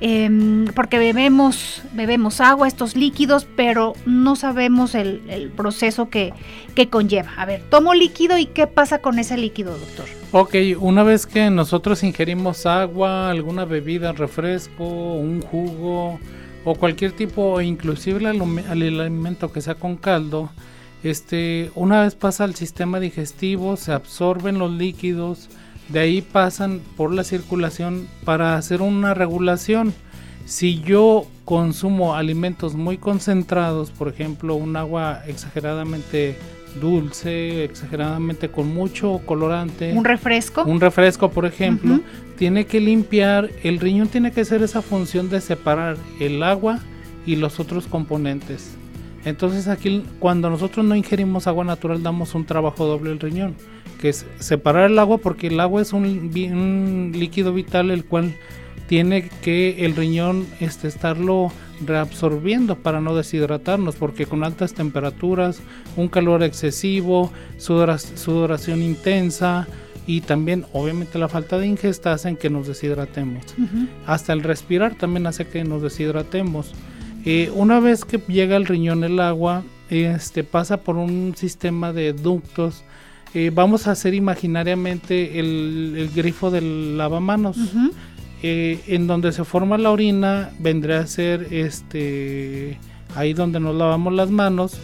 em, 0.00 0.64
porque 0.74 0.98
bebemos, 0.98 1.82
bebemos 1.92 2.40
agua, 2.40 2.66
estos 2.68 2.96
líquidos, 2.96 3.46
pero 3.54 3.92
no 4.06 4.34
sabemos 4.34 4.94
el, 4.94 5.52
proceso 5.54 6.08
que, 6.08 6.32
que 6.74 6.88
conlleva. 6.88 7.32
A 7.36 7.44
ver, 7.44 7.62
tomo 7.68 7.92
líquido 7.92 8.38
y 8.38 8.46
qué 8.46 8.66
pasa 8.66 9.00
con 9.00 9.18
ese 9.18 9.36
líquido, 9.36 9.78
doctor. 9.78 10.06
Ok, 10.32 10.54
una 10.80 11.02
vez 11.02 11.26
que 11.26 11.50
nosotros 11.50 12.02
ingerimos 12.02 12.64
agua, 12.64 13.30
alguna 13.30 13.64
bebida, 13.64 14.12
refresco, 14.12 14.84
un 14.84 15.42
jugo, 15.42 16.18
o 16.66 16.74
cualquier 16.74 17.12
tipo, 17.12 17.60
inclusive 17.60 18.18
el, 18.18 19.00
alimento 19.00 19.52
que 19.52 19.60
sea 19.60 19.76
con 19.76 19.96
caldo, 19.96 20.50
este, 21.04 21.70
una 21.76 22.02
vez 22.02 22.16
pasa 22.16 22.42
al 22.42 22.56
sistema 22.56 22.98
digestivo, 22.98 23.76
se 23.76 23.92
absorben 23.92 24.58
los 24.58 24.72
líquidos, 24.72 25.48
de 25.88 26.00
ahí 26.00 26.22
pasan 26.22 26.80
por 26.96 27.14
la 27.14 27.22
circulación 27.22 28.08
para 28.24 28.56
hacer 28.56 28.82
una 28.82 29.14
regulación. 29.14 29.94
Si 30.44 30.80
yo 30.80 31.28
consumo 31.44 32.16
alimentos 32.16 32.74
muy 32.74 32.98
concentrados, 32.98 33.92
por 33.92 34.08
ejemplo, 34.08 34.56
un 34.56 34.74
agua 34.74 35.22
exageradamente 35.28 36.36
dulce, 36.80 37.64
exageradamente 37.64 38.48
con 38.48 38.72
mucho 38.72 39.20
colorante. 39.24 39.92
Un 39.92 40.04
refresco. 40.04 40.64
Un 40.64 40.80
refresco, 40.80 41.30
por 41.30 41.46
ejemplo, 41.46 42.00
tiene 42.36 42.66
que 42.66 42.80
limpiar, 42.80 43.50
el 43.62 43.80
riñón 43.80 44.08
tiene 44.08 44.32
que 44.32 44.42
hacer 44.42 44.62
esa 44.62 44.82
función 44.82 45.30
de 45.30 45.40
separar 45.40 45.96
el 46.20 46.42
agua 46.42 46.80
y 47.26 47.36
los 47.36 47.60
otros 47.60 47.86
componentes. 47.86 48.76
Entonces 49.24 49.66
aquí 49.66 50.04
cuando 50.20 50.48
nosotros 50.50 50.86
no 50.86 50.94
ingerimos 50.94 51.48
agua 51.48 51.64
natural 51.64 52.02
damos 52.02 52.34
un 52.36 52.46
trabajo 52.46 52.86
doble 52.86 53.10
el 53.10 53.18
riñón, 53.18 53.56
que 54.00 54.10
es 54.10 54.24
separar 54.38 54.88
el 54.90 54.98
agua 55.00 55.18
porque 55.18 55.48
el 55.48 55.58
agua 55.58 55.82
es 55.82 55.92
un, 55.92 56.04
un 56.04 57.12
líquido 57.12 57.52
vital 57.52 57.90
el 57.90 58.04
cual 58.04 58.36
tiene 58.86 59.28
que 59.42 59.84
el 59.84 59.96
riñón 59.96 60.46
este, 60.60 60.86
estarlo 60.86 61.50
reabsorbiendo 61.84 62.76
para 62.76 63.00
no 63.00 63.14
deshidratarnos, 63.14 63.96
porque 63.96 64.26
con 64.26 64.44
altas 64.44 64.74
temperaturas, 64.74 65.60
un 65.96 66.08
calor 66.08 66.42
excesivo, 66.42 67.32
sudoración 67.58 68.82
intensa 68.82 69.66
y 70.06 70.20
también 70.20 70.64
obviamente 70.72 71.18
la 71.18 71.28
falta 71.28 71.58
de 71.58 71.66
ingesta 71.66 72.12
hacen 72.12 72.36
que 72.36 72.48
nos 72.48 72.68
deshidratemos. 72.68 73.44
Hasta 74.06 74.32
el 74.32 74.42
respirar 74.42 74.94
también 74.94 75.26
hace 75.26 75.46
que 75.46 75.64
nos 75.64 75.82
deshidratemos. 75.82 76.72
Eh, 77.24 77.50
una 77.54 77.80
vez 77.80 78.04
que 78.04 78.18
llega 78.28 78.56
al 78.56 78.66
riñón 78.66 79.02
el 79.02 79.18
agua, 79.18 79.64
este 79.90 80.44
pasa 80.44 80.78
por 80.78 80.96
un 80.96 81.34
sistema 81.36 81.92
de 81.92 82.12
ductos. 82.12 82.84
Eh, 83.34 83.50
vamos 83.52 83.88
a 83.88 83.92
hacer 83.92 84.14
imaginariamente 84.14 85.40
el, 85.40 86.08
grifo 86.14 86.50
del 86.50 86.96
lavamanos. 86.96 87.58
Eh, 88.42 88.80
en 88.86 89.06
donde 89.06 89.32
se 89.32 89.44
forma 89.44 89.78
la 89.78 89.90
orina 89.90 90.50
vendría 90.58 91.00
a 91.00 91.06
ser 91.06 91.48
este 91.52 92.78
ahí 93.14 93.32
donde 93.32 93.60
nos 93.60 93.74
lavamos 93.74 94.12
las 94.12 94.30
manos. 94.30 94.74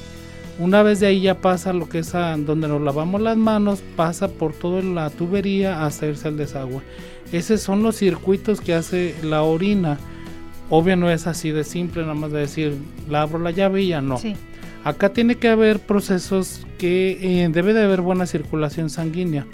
Una 0.59 0.83
vez 0.83 1.01
de 1.01 1.07
ahí 1.07 1.23
ya 1.23 1.41
pasa 1.41 1.73
lo 1.73 1.89
que 1.89 1.99
es 2.01 2.13
donde 2.13 2.69
nos 2.69 2.81
lavamos 2.81 3.21
las 3.21 3.37
manos 3.37 3.83
pasa 3.97 4.29
por 4.29 4.53
toda 4.53 4.83
la 4.83 5.11
tubería 5.11 5.85
hasta 5.85 6.07
irse 6.07 6.29
al 6.29 6.37
desagüe. 6.37 6.83
Esos 7.33 7.61
son 7.61 7.83
los 7.83 7.97
circuitos 7.97 8.61
que 8.61 8.75
hace 8.75 9.15
la 9.23 9.43
orina. 9.43 9.99
Obvio 10.69 10.97
no 10.97 11.11
es 11.11 11.27
así 11.27 11.51
de 11.51 11.65
simple 11.65 12.03
nada 12.03 12.15
más 12.15 12.33
de 12.33 12.41
decir 12.41 12.75
la 13.09 13.23
abro 13.23 13.39
la 13.39 13.51
llave 13.51 13.83
y 13.83 13.89
ya 13.89 14.01
no 14.01 14.19
acá 14.85 15.13
tiene 15.13 15.37
que 15.37 15.49
haber 15.49 15.79
procesos 15.81 16.67
que 16.79 17.19
eh, 17.21 17.49
debe 17.51 17.73
de 17.73 17.83
haber 17.83 18.01
buena 18.01 18.27
circulación 18.27 18.91
sanguínea 18.91 19.47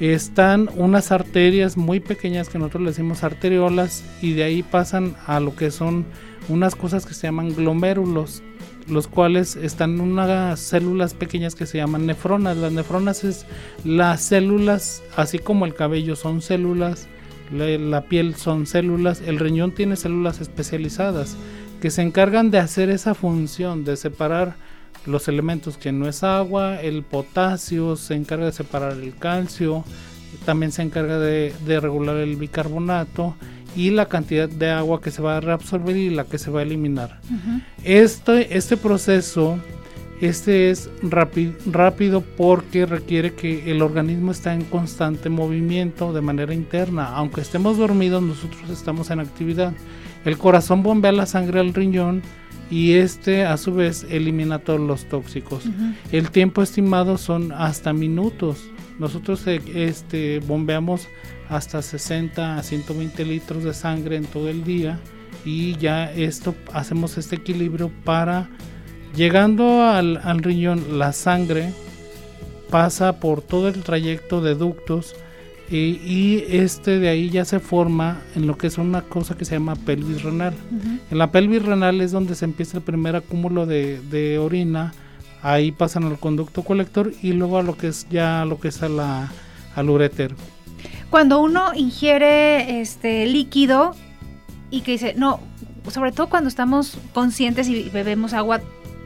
están 0.00 0.68
unas 0.74 1.12
arterias 1.12 1.76
muy 1.76 2.00
pequeñas 2.00 2.48
que 2.48 2.58
nosotros 2.58 2.82
le 2.82 2.88
decimos 2.90 3.24
arteriolas 3.24 4.04
y 4.20 4.32
de 4.32 4.44
ahí 4.44 4.62
pasan 4.62 5.14
a 5.26 5.40
lo 5.40 5.54
que 5.54 5.70
son 5.70 6.04
unas 6.48 6.74
cosas 6.74 7.06
que 7.06 7.14
se 7.14 7.26
llaman 7.26 7.54
glomérulos 7.54 8.42
los 8.88 9.06
cuales 9.06 9.56
están 9.56 10.00
unas 10.00 10.58
células 10.60 11.14
pequeñas 11.14 11.54
que 11.54 11.66
se 11.66 11.78
llaman 11.78 12.06
nefronas. 12.06 12.56
Las 12.56 12.72
nefronas 12.72 13.24
es 13.24 13.46
las 13.84 14.22
células, 14.22 15.02
así 15.16 15.38
como 15.38 15.66
el 15.66 15.74
cabello 15.74 16.16
son 16.16 16.42
células, 16.42 17.08
la, 17.52 18.02
piel 18.02 18.34
son 18.34 18.66
células, 18.66 19.22
el 19.26 19.38
riñón 19.38 19.72
tiene 19.72 19.96
células 19.96 20.40
especializadas 20.40 21.36
que 21.80 21.90
se 21.90 22.02
encargan 22.02 22.50
de 22.50 22.58
hacer 22.58 22.90
esa 22.90 23.14
función 23.14 23.84
de 23.84 23.96
separar 23.96 24.54
los 25.06 25.28
elementos 25.28 25.76
que 25.76 25.92
no 25.92 26.08
es 26.08 26.22
agua, 26.22 26.80
el 26.80 27.02
potasio 27.02 27.96
se 27.96 28.14
encarga 28.14 28.46
de 28.46 28.52
separar 28.52 28.92
el 28.92 29.14
calcio, 29.16 29.84
también 30.44 30.72
se 30.72 30.82
encarga 30.82 31.18
de, 31.18 31.52
regular 31.80 32.16
el 32.16 32.36
bicarbonato 32.36 33.36
y 33.74 33.90
la 33.90 34.06
cantidad 34.06 34.48
de 34.48 34.70
agua 34.70 35.00
que 35.00 35.10
se 35.10 35.22
va 35.22 35.36
a 35.36 35.40
reabsorber 35.40 35.96
y 35.96 36.10
la 36.10 36.24
que 36.24 36.38
se 36.38 36.50
va 36.50 36.60
a 36.60 36.62
eliminar. 36.62 37.20
este, 37.84 38.56
este 38.56 38.76
proceso 38.76 39.58
este 40.22 40.70
es 40.70 40.88
rápido 41.02 42.20
porque 42.36 42.86
requiere 42.86 43.34
que 43.34 43.68
el 43.72 43.82
organismo 43.82 44.30
esté 44.30 44.52
en 44.52 44.62
constante 44.62 45.28
movimiento 45.28 46.12
de 46.12 46.20
manera 46.20 46.54
interna. 46.54 47.08
Aunque 47.16 47.40
estemos 47.40 47.76
dormidos, 47.76 48.22
nosotros 48.22 48.70
estamos 48.70 49.10
en 49.10 49.18
actividad. 49.18 49.72
El 50.24 50.38
corazón 50.38 50.82
bombea 50.82 51.12
la 51.12 51.26
sangre 51.26 51.60
al 51.60 51.74
riñón 51.74 52.22
y 52.70 52.92
este 52.94 53.44
a 53.44 53.56
su 53.56 53.74
vez 53.74 54.06
elimina 54.08 54.58
todos 54.58 54.80
los 54.80 55.04
tóxicos. 55.06 55.64
El 56.10 56.30
tiempo 56.30 56.62
estimado 56.62 57.18
son 57.18 57.52
hasta 57.52 57.92
minutos. 57.92 58.64
Nosotros 58.98 59.46
eh, 59.46 59.60
este, 59.74 60.40
bombeamos 60.40 61.08
hasta 61.48 61.82
60 61.82 62.56
a 62.56 62.62
120 62.62 63.24
litros 63.24 63.64
de 63.64 63.74
sangre 63.74 64.16
en 64.16 64.24
todo 64.24 64.48
el 64.48 64.64
día 64.64 64.98
y 65.44 65.76
ya 65.76 66.10
esto 66.12 66.54
hacemos 66.72 67.18
este 67.18 67.36
equilibrio 67.36 67.90
para 68.04 68.48
llegando 69.14 69.82
al, 69.82 70.18
al 70.22 70.38
riñón 70.42 70.98
la 70.98 71.12
sangre 71.12 71.72
pasa 72.70 73.20
por 73.20 73.42
todo 73.42 73.68
el 73.68 73.82
trayecto 73.82 74.40
de 74.40 74.54
ductos 74.54 75.14
y 75.76 76.44
este 76.48 76.98
de 76.98 77.08
ahí 77.08 77.30
ya 77.30 77.44
se 77.44 77.60
forma 77.60 78.20
en 78.34 78.46
lo 78.46 78.58
que 78.58 78.66
es 78.66 78.78
una 78.78 79.02
cosa 79.02 79.36
que 79.36 79.44
se 79.44 79.54
llama 79.54 79.76
pelvis 79.76 80.22
renal. 80.22 80.54
En 81.10 81.18
la 81.18 81.30
pelvis 81.30 81.62
renal 81.62 82.00
es 82.00 82.12
donde 82.12 82.34
se 82.34 82.44
empieza 82.44 82.78
el 82.78 82.82
primer 82.82 83.16
acúmulo 83.16 83.66
de, 83.66 84.38
orina, 84.38 84.92
ahí 85.42 85.72
pasan 85.72 86.04
al 86.04 86.18
conducto 86.18 86.62
colector 86.62 87.12
y 87.22 87.32
luego 87.32 87.58
a 87.58 87.62
lo 87.62 87.76
que 87.76 87.88
es 87.88 88.06
ya 88.10 88.44
lo 88.44 88.60
que 88.60 88.68
es 88.68 88.82
a 88.82 88.88
la, 88.88 89.32
al 89.74 89.90
uréter. 89.90 90.34
Cuando 91.10 91.40
uno 91.40 91.72
ingiere 91.74 92.80
este 92.80 93.26
líquido 93.26 93.94
y 94.70 94.80
que 94.80 94.92
dice, 94.92 95.14
no, 95.16 95.40
sobre 95.90 96.12
todo 96.12 96.28
cuando 96.28 96.48
estamos 96.48 96.96
conscientes 97.12 97.68
y 97.68 97.88
bebemos 97.90 98.32
agua 98.32 98.60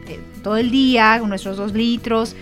eh, 0.09 0.21
todo 0.43 0.57
el 0.57 0.71
día, 0.71 1.19
nuestros 1.19 1.57
dos 1.57 1.73
litros. 1.73 2.37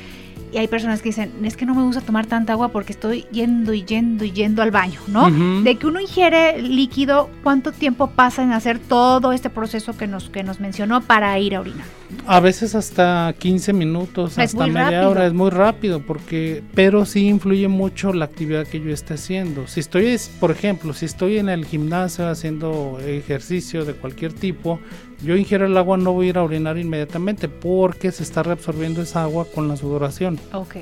Y 0.55 0.59
hay 0.59 0.69
personas 0.69 1.03
que 1.03 1.09
dicen, 1.09 1.33
es 1.43 1.57
que 1.57 1.67
no 1.67 1.75
me 1.75 1.83
gusta 1.83 2.01
tomar 2.01 2.27
tanta 2.27 2.53
agua 2.53 2.69
porque 2.69 2.93
estoy 2.93 3.27
yendo 3.33 3.75
y 3.75 3.85
yendo 3.85 4.25
y 4.25 4.31
yendo 4.31 4.63
al 4.63 4.71
baño, 4.71 5.01
¿no? 5.09 5.29
De 5.65 5.75
que 5.75 5.89
uno 5.89 5.99
ingiere 5.99 6.63
líquido, 6.63 7.29
¿cuánto 7.43 7.73
tiempo 7.73 8.11
pasa 8.11 8.45
en 8.45 8.53
hacer 8.53 8.79
todo 8.79 9.33
este 9.33 9.51
proceso 9.51 9.97
que 9.97 10.07
nos, 10.07 10.31
que 10.31 10.45
nos 10.45 10.61
mencionó 10.61 11.01
para 11.01 11.37
ir 11.41 11.57
a 11.57 11.61
orinar? 11.61 11.85
A 12.29 12.39
veces 12.39 12.77
hasta 12.77 13.35
15 13.37 13.73
minutos, 13.73 14.39
hasta 14.39 14.67
media 14.69 15.09
hora, 15.09 15.27
es 15.27 15.33
muy 15.33 15.51
rápido, 15.51 15.99
porque, 16.07 16.63
pero 16.73 17.05
sí 17.05 17.27
influye 17.27 17.67
mucho 17.67 18.13
la 18.13 18.27
actividad 18.27 18.65
que 18.65 18.81
yo 18.81 18.91
esté 18.91 19.15
haciendo. 19.15 19.67
Si 19.67 19.81
estoy, 19.81 20.17
por 20.39 20.53
ejemplo, 20.53 20.95
si 20.95 21.07
estoy 21.07 21.39
en 21.39 21.49
el 21.49 21.65
gimnasio 21.65 22.29
haciendo 22.29 23.01
ejercicio 23.05 23.85
de 23.85 23.95
cualquier 23.95 24.33
tipo, 24.33 24.79
yo 25.25 25.37
ingiero 25.37 25.67
el 25.67 25.77
agua, 25.77 25.97
no 25.97 26.13
voy 26.13 26.27
a 26.27 26.29
ir 26.31 26.39
a 26.39 26.43
orinar 26.43 26.79
inmediatamente 26.79 27.49
porque 27.49 28.13
se 28.13 28.23
está 28.23 28.43
reabsorbiendo 28.43 29.03
esa 29.03 29.23
agua 29.23 29.47
con 29.53 29.69
la 29.69 29.77
sudoración. 29.77 30.39
Ok. 30.53 30.77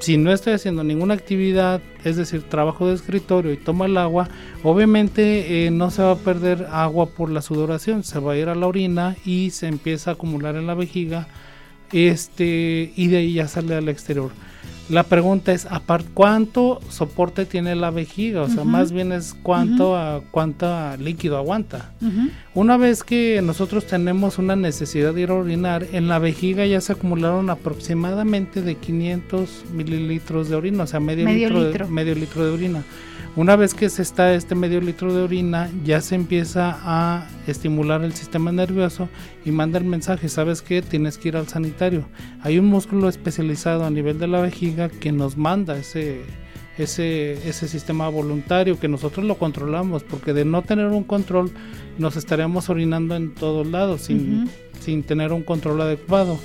Si 0.00 0.16
no 0.16 0.32
estoy 0.32 0.54
haciendo 0.54 0.82
ninguna 0.82 1.12
actividad, 1.12 1.82
es 2.04 2.16
decir, 2.16 2.42
trabajo 2.42 2.88
de 2.88 2.94
escritorio 2.94 3.52
y 3.52 3.58
tomo 3.58 3.84
el 3.84 3.98
agua, 3.98 4.28
obviamente 4.62 5.66
eh, 5.66 5.70
no 5.70 5.90
se 5.90 6.02
va 6.02 6.12
a 6.12 6.16
perder 6.16 6.66
agua 6.70 7.06
por 7.06 7.30
la 7.30 7.42
sudoración, 7.42 8.02
se 8.02 8.18
va 8.18 8.32
a 8.32 8.36
ir 8.36 8.48
a 8.48 8.54
la 8.54 8.66
orina 8.66 9.16
y 9.26 9.50
se 9.50 9.66
empieza 9.66 10.10
a 10.10 10.14
acumular 10.14 10.56
en 10.56 10.66
la 10.66 10.74
vejiga 10.74 11.28
este, 11.92 12.92
y 12.96 13.08
de 13.08 13.18
ahí 13.18 13.34
ya 13.34 13.48
sale 13.48 13.74
al 13.74 13.88
exterior. 13.88 14.30
La 14.90 15.04
pregunta 15.04 15.52
es, 15.52 15.66
aparte, 15.66 16.10
¿cuánto 16.12 16.80
soporte 16.88 17.46
tiene 17.46 17.76
la 17.76 17.90
vejiga? 17.90 18.42
O 18.42 18.48
sea, 18.48 18.64
más 18.64 18.90
bien 18.90 19.12
es 19.12 19.36
cuánto, 19.42 19.96
a, 19.96 20.20
cuánto 20.30 20.68
líquido 20.96 21.36
aguanta. 21.36 21.92
Una 22.54 22.76
vez 22.76 23.04
que 23.04 23.40
nosotros 23.42 23.86
tenemos 23.86 24.38
una 24.38 24.56
necesidad 24.56 25.14
de 25.14 25.20
ir 25.20 25.30
a 25.30 25.34
orinar, 25.34 25.86
en 25.92 26.08
la 26.08 26.18
vejiga 26.18 26.66
ya 26.66 26.80
se 26.80 26.92
acumularon 26.92 27.50
aproximadamente 27.50 28.62
de 28.62 28.74
500 28.74 29.64
mililitros 29.72 30.48
de 30.48 30.56
orina, 30.56 30.84
o 30.84 30.86
sea, 30.86 30.98
medio, 30.98 31.28
litro, 31.28 31.88
medio 31.88 32.14
litro 32.14 32.44
de 32.44 32.50
orina. 32.50 32.82
Una 33.36 33.54
vez 33.54 33.74
que 33.74 33.88
se 33.88 34.02
está 34.02 34.34
este 34.34 34.56
medio 34.56 34.80
litro 34.80 35.14
de 35.14 35.22
orina, 35.22 35.70
ya 35.84 36.00
se 36.00 36.16
empieza 36.16 36.78
a 36.82 37.28
estimular 37.46 38.02
el 38.02 38.12
sistema 38.12 38.50
nervioso 38.50 39.08
y 39.44 39.52
manda 39.52 39.78
el 39.78 39.84
mensaje, 39.84 40.28
¿sabes 40.28 40.62
qué? 40.62 40.82
Tienes 40.82 41.16
que 41.16 41.28
ir 41.28 41.36
al 41.36 41.46
sanitario. 41.46 42.08
Hay 42.42 42.58
un 42.58 42.66
músculo 42.66 43.08
especializado 43.08 43.84
a 43.84 43.90
nivel 43.90 44.18
de 44.18 44.26
la 44.26 44.40
vejiga 44.40 44.88
que 44.88 45.12
nos 45.12 45.36
manda 45.36 45.76
ese, 45.76 46.22
ese, 46.76 47.34
ese 47.48 47.68
sistema 47.68 48.08
voluntario 48.08 48.80
que 48.80 48.88
nosotros 48.88 49.24
lo 49.24 49.38
controlamos, 49.38 50.02
porque 50.02 50.32
de 50.32 50.44
no 50.44 50.62
tener 50.62 50.86
un 50.86 51.04
control 51.04 51.52
nos 51.98 52.16
estaríamos 52.16 52.68
orinando 52.68 53.14
en 53.14 53.32
todos 53.32 53.64
lados 53.64 54.00
sin, 54.02 54.50
sin 54.80 55.04
tener 55.04 55.32
un 55.32 55.44
control 55.44 55.80
adecuado. 55.82 56.36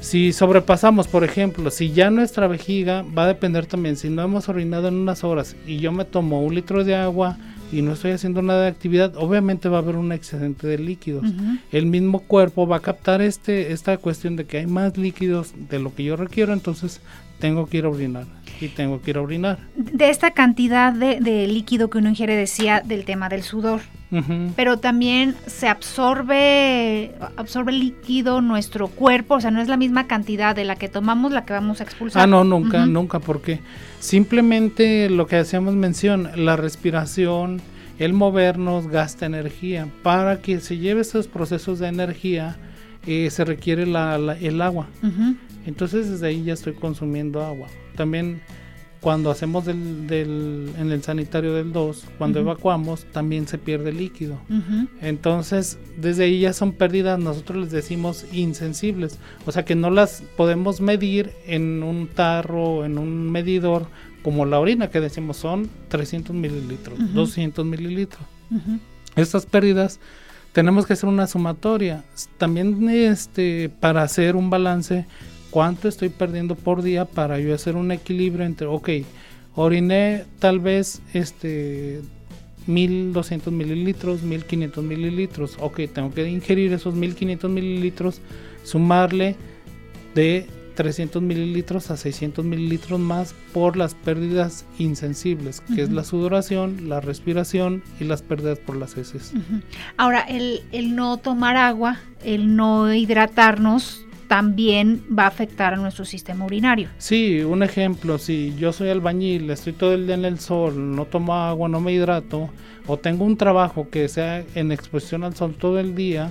Si 0.00 0.32
sobrepasamos, 0.32 1.08
por 1.08 1.24
ejemplo, 1.24 1.70
si 1.70 1.92
ya 1.92 2.10
nuestra 2.10 2.46
vejiga 2.46 3.04
va 3.16 3.24
a 3.24 3.28
depender 3.28 3.66
también, 3.66 3.96
si 3.96 4.08
no 4.08 4.22
hemos 4.22 4.48
orinado 4.48 4.88
en 4.88 4.94
unas 4.94 5.24
horas 5.24 5.56
y 5.66 5.78
yo 5.78 5.92
me 5.92 6.04
tomo 6.04 6.42
un 6.42 6.54
litro 6.54 6.84
de 6.84 6.94
agua 6.94 7.36
y 7.72 7.82
no 7.82 7.92
estoy 7.92 8.12
haciendo 8.12 8.40
nada 8.40 8.62
de 8.62 8.68
actividad, 8.68 9.14
obviamente 9.16 9.68
va 9.68 9.78
a 9.78 9.80
haber 9.80 9.96
un 9.96 10.12
excedente 10.12 10.66
de 10.66 10.78
líquidos. 10.78 11.26
El 11.72 11.86
mismo 11.86 12.20
cuerpo 12.20 12.66
va 12.66 12.76
a 12.76 12.80
captar 12.80 13.20
este, 13.20 13.72
esta 13.72 13.96
cuestión 13.98 14.36
de 14.36 14.46
que 14.46 14.58
hay 14.58 14.66
más 14.66 14.96
líquidos 14.96 15.52
de 15.68 15.78
lo 15.78 15.94
que 15.94 16.04
yo 16.04 16.16
requiero, 16.16 16.52
entonces 16.52 17.00
tengo 17.38 17.66
que 17.66 17.78
ir 17.78 17.84
a 17.84 17.88
orinar 17.88 18.26
y 18.60 18.68
tengo 18.68 19.00
que 19.00 19.10
ir 19.10 19.18
a 19.18 19.22
orinar. 19.22 19.58
De 19.76 20.10
esta 20.10 20.32
cantidad 20.32 20.92
de, 20.92 21.20
de 21.20 21.46
líquido 21.46 21.90
que 21.90 21.98
uno 21.98 22.08
ingiere 22.08 22.36
decía 22.36 22.82
del 22.84 23.04
tema 23.04 23.28
del 23.28 23.42
sudor 23.42 23.80
pero 24.56 24.78
también 24.78 25.34
se 25.46 25.68
absorbe, 25.68 27.12
absorbe 27.36 27.72
líquido 27.72 28.40
nuestro 28.40 28.88
cuerpo, 28.88 29.34
o 29.34 29.40
sea, 29.40 29.50
no 29.50 29.60
es 29.60 29.68
la 29.68 29.76
misma 29.76 30.06
cantidad 30.06 30.56
de 30.56 30.64
la 30.64 30.76
que 30.76 30.88
tomamos 30.88 31.30
la 31.30 31.44
que 31.44 31.52
vamos 31.52 31.80
a 31.80 31.84
expulsar. 31.84 32.22
Ah, 32.22 32.26
no, 32.26 32.42
nunca, 32.42 32.86
nunca, 32.86 33.20
porque 33.20 33.60
simplemente 34.00 35.10
lo 35.10 35.26
que 35.26 35.36
hacíamos 35.36 35.74
mención, 35.74 36.30
la 36.36 36.56
respiración, 36.56 37.60
el 37.98 38.14
movernos 38.14 38.88
gasta 38.88 39.26
energía. 39.26 39.88
Para 40.02 40.40
que 40.40 40.60
se 40.60 40.78
lleve 40.78 41.02
estos 41.02 41.28
procesos 41.28 41.78
de 41.78 41.88
energía, 41.88 42.56
eh, 43.08 43.30
se 43.30 43.44
requiere 43.44 43.86
la, 43.86 44.36
el 44.40 44.60
agua. 44.60 44.88
Entonces 45.66 46.10
desde 46.10 46.26
ahí 46.28 46.44
ya 46.44 46.52
estoy 46.52 46.74
consumiendo 46.74 47.42
agua. 47.42 47.68
También 47.96 48.40
cuando 49.00 49.30
hacemos 49.30 49.64
del, 49.64 50.72
en 50.76 50.92
el 50.92 51.02
sanitario 51.02 51.54
del 51.54 51.72
2, 51.72 52.04
cuando 52.18 52.40
evacuamos, 52.40 53.06
también 53.12 53.46
se 53.46 53.56
pierde 53.56 53.92
líquido. 53.92 54.38
Entonces, 55.00 55.78
desde 55.96 56.24
ahí 56.24 56.40
ya 56.40 56.52
son 56.52 56.72
pérdidas, 56.72 57.18
nosotros 57.18 57.58
les 57.58 57.70
decimos 57.70 58.26
insensibles. 58.32 59.18
O 59.46 59.52
sea 59.52 59.64
que 59.64 59.74
no 59.76 59.90
las 59.90 60.22
podemos 60.36 60.80
medir 60.80 61.30
en 61.46 61.82
un 61.82 62.08
tarro, 62.08 62.84
en 62.84 62.98
un 62.98 63.30
medidor, 63.30 63.86
como 64.22 64.44
la 64.46 64.58
orina, 64.58 64.90
que 64.90 65.00
decimos 65.00 65.36
son 65.36 65.70
300 65.88 66.34
mililitros, 66.34 66.98
200 67.14 67.64
mililitros. 67.64 68.22
Estas 69.14 69.46
pérdidas 69.46 70.00
tenemos 70.52 70.86
que 70.86 70.94
hacer 70.94 71.08
una 71.08 71.26
sumatoria. 71.26 72.04
También 72.38 72.88
este, 72.88 73.70
para 73.80 74.02
hacer 74.02 74.36
un 74.36 74.50
balance 74.50 75.06
cuánto 75.50 75.88
estoy 75.88 76.08
perdiendo 76.08 76.54
por 76.54 76.82
día 76.82 77.04
para 77.04 77.38
yo 77.38 77.54
hacer 77.54 77.76
un 77.76 77.92
equilibrio 77.92 78.44
entre, 78.44 78.66
ok, 78.66 78.90
oriné 79.54 80.24
tal 80.38 80.60
vez 80.60 81.00
este 81.14 82.00
1200 82.66 83.52
mililitros, 83.52 84.22
1500 84.22 84.84
mililitros, 84.84 85.56
ok, 85.58 85.80
tengo 85.92 86.12
que 86.12 86.28
ingerir 86.28 86.72
esos 86.72 86.94
1500 86.94 87.50
mililitros, 87.50 88.20
sumarle 88.62 89.36
de 90.14 90.46
300 90.78 91.20
mililitros 91.20 91.90
a 91.90 91.96
600 91.96 92.44
mililitros 92.44 93.00
más 93.00 93.34
por 93.52 93.76
las 93.76 93.96
pérdidas 93.96 94.64
insensibles, 94.78 95.60
que 95.74 95.82
es 95.82 95.90
la 95.90 96.04
sudoración, 96.04 96.88
la 96.88 97.00
respiración 97.00 97.82
y 97.98 98.04
las 98.04 98.22
pérdidas 98.22 98.60
por 98.60 98.76
las 98.76 98.96
heces. 98.96 99.32
Ahora, 99.96 100.20
el, 100.20 100.62
el 100.70 100.94
no 100.94 101.16
tomar 101.16 101.56
agua, 101.56 101.98
el 102.22 102.54
no 102.54 102.94
hidratarnos, 102.94 104.06
también 104.28 105.02
va 105.18 105.24
a 105.24 105.26
afectar 105.26 105.74
a 105.74 105.78
nuestro 105.78 106.04
sistema 106.04 106.44
urinario. 106.44 106.90
Sí, 106.98 107.40
un 107.40 107.64
ejemplo, 107.64 108.16
si 108.18 108.54
yo 108.56 108.72
soy 108.72 108.90
albañil, 108.90 109.50
estoy 109.50 109.72
todo 109.72 109.94
el 109.94 110.06
día 110.06 110.14
en 110.14 110.26
el 110.26 110.38
sol, 110.38 110.94
no 110.94 111.06
tomo 111.06 111.34
agua, 111.34 111.68
no 111.68 111.80
me 111.80 111.92
hidrato, 111.92 112.50
o 112.86 112.96
tengo 112.98 113.24
un 113.24 113.36
trabajo 113.36 113.88
que 113.90 114.06
sea 114.06 114.44
en 114.54 114.70
exposición 114.70 115.24
al 115.24 115.34
sol 115.34 115.56
todo 115.58 115.80
el 115.80 115.96
día, 115.96 116.30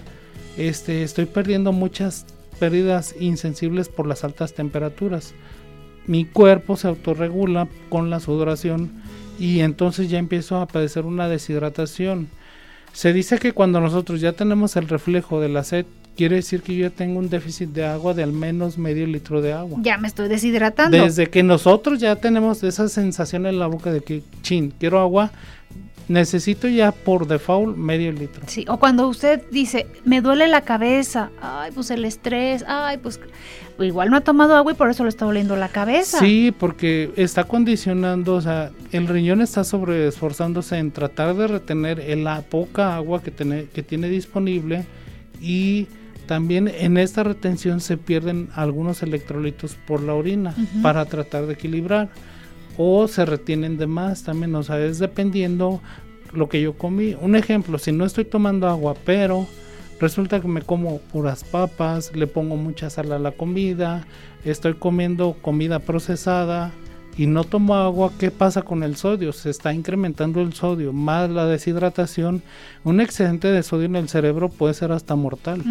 este, 0.56 1.04
estoy 1.04 1.26
perdiendo 1.26 1.74
muchas 1.74 2.26
pérdidas 2.60 3.16
insensibles 3.20 3.90
por 3.90 4.08
las 4.08 4.24
altas 4.24 4.54
temperaturas. 4.54 5.34
Mi 6.06 6.26
cuerpo 6.26 6.78
se 6.78 6.88
autorregula 6.88 7.68
con 7.90 8.10
la 8.10 8.20
sudoración 8.20 8.92
y 9.40 9.60
entonces 9.60 10.10
ya 10.10 10.20
empiezo 10.20 10.58
a 10.58 10.68
padecer 10.68 11.06
una 11.06 11.28
deshidratación. 11.28 12.28
Se 12.94 13.14
dice 13.14 13.38
que 13.40 13.52
cuando 13.52 13.80
nosotros 13.80 14.22
ya 14.22 14.34
tenemos 14.34 14.76
el 14.76 14.88
reflejo 14.88 15.40
de 15.40 15.50
la 15.50 15.64
sed 15.64 15.86
quiere 16.18 16.38
decir 16.38 16.62
que 16.64 16.76
yo 16.76 16.92
tengo 16.92 17.20
un 17.20 17.30
déficit 17.30 17.70
de 17.70 17.86
agua 17.86 18.14
de 18.14 18.24
al 18.24 18.34
menos 18.34 18.78
medio 18.78 19.06
litro 19.06 19.42
de 19.42 19.54
agua. 19.54 19.80
Ya 19.84 19.98
me 20.00 20.08
estoy 20.08 20.28
deshidratando. 20.28 20.98
Desde 20.98 21.28
que 21.28 21.44
nosotros 21.44 22.00
ya 22.00 22.16
tenemos 22.16 22.64
esa 22.64 22.90
sensación 22.90 23.46
en 23.46 23.60
la 23.60 23.68
boca 23.68 23.94
de 23.94 24.02
que, 24.02 24.24
chin, 24.42 24.74
quiero 24.78 25.00
agua, 25.00 25.32
necesito 26.08 26.68
ya 26.68 26.92
por 26.92 27.28
default 27.28 27.76
medio 27.76 28.12
litro. 28.12 28.44
Sí, 28.48 28.66
o 28.68 28.78
cuando 28.78 29.08
usted 29.08 29.42
dice, 29.52 29.88
me 30.06 30.22
duele 30.22 30.48
la 30.48 30.62
cabeza, 30.62 31.32
ay, 31.42 31.72
pues 31.74 31.92
el 31.92 32.06
estrés, 32.06 32.64
ay, 32.68 32.98
pues 32.98 33.20
igual 33.80 34.10
no 34.10 34.18
ha 34.18 34.22
tomado 34.22 34.56
agua 34.56 34.72
y 34.72 34.76
por 34.76 34.90
eso 34.90 35.04
le 35.04 35.10
está 35.10 35.26
doliendo 35.26 35.56
la 35.56 35.70
cabeza. 35.70 36.20
Sí, 36.20 36.54
porque 36.58 37.12
está 37.16 37.44
condicionando, 37.44 38.36
o 38.36 38.42
sea, 38.42 38.72
el 38.92 39.08
riñón 39.08 39.42
está 39.42 39.64
sobre 39.64 40.08
esforzándose 40.08 40.78
en 40.78 40.92
tratar 40.92 41.36
de 41.36 41.48
retener 41.48 42.18
la 42.18 42.42
poca 42.42 42.96
agua 42.96 43.22
que, 43.22 43.32
que 43.32 43.84
tiene 43.84 44.10
disponible 44.10 44.86
y 45.42 45.88
también 46.28 46.68
en 46.68 46.98
esta 46.98 47.24
retención 47.24 47.80
se 47.80 47.98
pierden 47.98 48.50
algunos 48.54 49.02
electrolitos 49.02 49.76
por 49.88 50.02
la 50.02 50.14
orina 50.14 50.54
para 50.82 51.06
tratar 51.06 51.48
de 51.48 51.54
equilibrar 51.54 52.10
o 52.78 53.08
se 53.08 53.26
retienen 53.26 53.78
de 53.78 53.88
más 53.88 54.24
también, 54.24 54.54
o 54.56 54.64
sea, 54.64 54.80
es 54.80 55.00
dependiendo 55.00 55.82
lo 56.34 56.50
que 56.50 56.62
yo 56.62 56.74
comí. 56.74 57.16
Un 57.20 57.36
ejemplo, 57.36 57.78
si 57.78 57.92
no 57.92 58.06
estoy 58.06 58.26
tomando 58.26 58.68
agua, 58.68 58.96
pero 59.06 59.48
resulta 60.00 60.40
que 60.40 60.48
me 60.48 60.62
como 60.62 61.00
puras 61.00 61.44
papas, 61.44 62.16
le 62.16 62.28
pongo 62.28 62.56
mucha 62.56 62.90
sal 62.90 63.12
a 63.12 63.20
la 63.20 63.32
comida, 63.32 64.06
estoy 64.46 64.76
comiendo 64.76 65.36
comida 65.42 65.80
procesada 65.80 66.72
y 67.18 67.26
no 67.26 67.44
tomo 67.44 67.76
agua, 67.76 68.12
¿qué 68.20 68.30
pasa 68.30 68.62
con 68.62 68.84
el 68.84 68.96
sodio? 68.96 69.34
Se 69.34 69.50
está 69.50 69.74
incrementando 69.74 70.40
el 70.42 70.54
sodio, 70.54 70.94
más 70.94 71.30
la 71.32 71.48
deshidratación. 71.48 72.44
Un 72.84 73.02
excedente 73.02 73.52
de 73.52 73.64
sodio 73.64 73.86
en 73.86 73.96
el 73.96 74.08
cerebro 74.08 74.50
puede 74.50 74.76
ser 74.76 74.92
hasta 74.92 75.16
mortal 75.16 75.64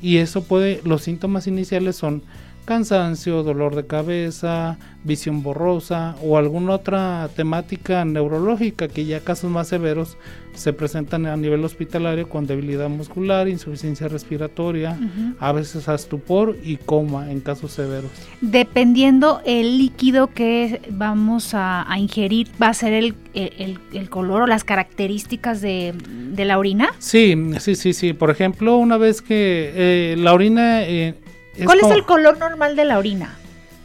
y 0.00 0.18
eso 0.18 0.44
puede, 0.44 0.80
los 0.84 1.02
síntomas 1.02 1.46
iniciales 1.46 1.96
son 1.96 2.22
cansancio, 2.64 3.42
dolor 3.42 3.74
de 3.74 3.86
cabeza, 3.86 4.78
visión 5.04 5.42
borrosa 5.42 6.16
o 6.22 6.38
alguna 6.38 6.72
otra 6.72 7.28
temática 7.36 8.04
neurológica 8.04 8.88
que 8.88 9.04
ya 9.04 9.20
casos 9.20 9.50
más 9.50 9.68
severos 9.68 10.16
se 10.54 10.72
presentan 10.72 11.26
a 11.26 11.36
nivel 11.36 11.64
hospitalario 11.64 12.28
con 12.28 12.46
debilidad 12.46 12.88
muscular, 12.88 13.48
insuficiencia 13.48 14.08
respiratoria, 14.08 14.98
a 15.40 15.52
veces 15.52 15.88
estupor 15.88 16.56
y 16.62 16.76
coma 16.76 17.30
en 17.30 17.40
casos 17.40 17.72
severos. 17.72 18.10
Dependiendo 18.40 19.40
el 19.44 19.78
líquido 19.78 20.28
que 20.28 20.80
vamos 20.90 21.50
a, 21.54 21.86
ingerir, 21.96 22.48
¿va 22.62 22.68
a 22.68 22.74
ser 22.74 22.92
el, 22.92 23.14
el, 23.34 24.08
color 24.10 24.42
o 24.42 24.46
las 24.46 24.64
características 24.64 25.60
de, 25.60 25.92
la 26.36 26.58
orina? 26.58 26.90
Sí, 26.98 27.34
sí, 27.58 27.74
sí, 27.74 27.92
sí. 27.92 28.12
Por 28.12 28.30
ejemplo, 28.30 28.76
una 28.76 28.96
vez 28.96 29.22
que 29.22 29.72
eh, 29.74 30.16
la 30.16 30.32
orina... 30.32 30.82
Eh, 30.84 31.14
¿Cuál 31.62 31.80
es 31.80 31.90
el 31.90 32.04
color 32.04 32.38
normal 32.38 32.76
de 32.76 32.84
la 32.84 32.98
orina? 32.98 33.36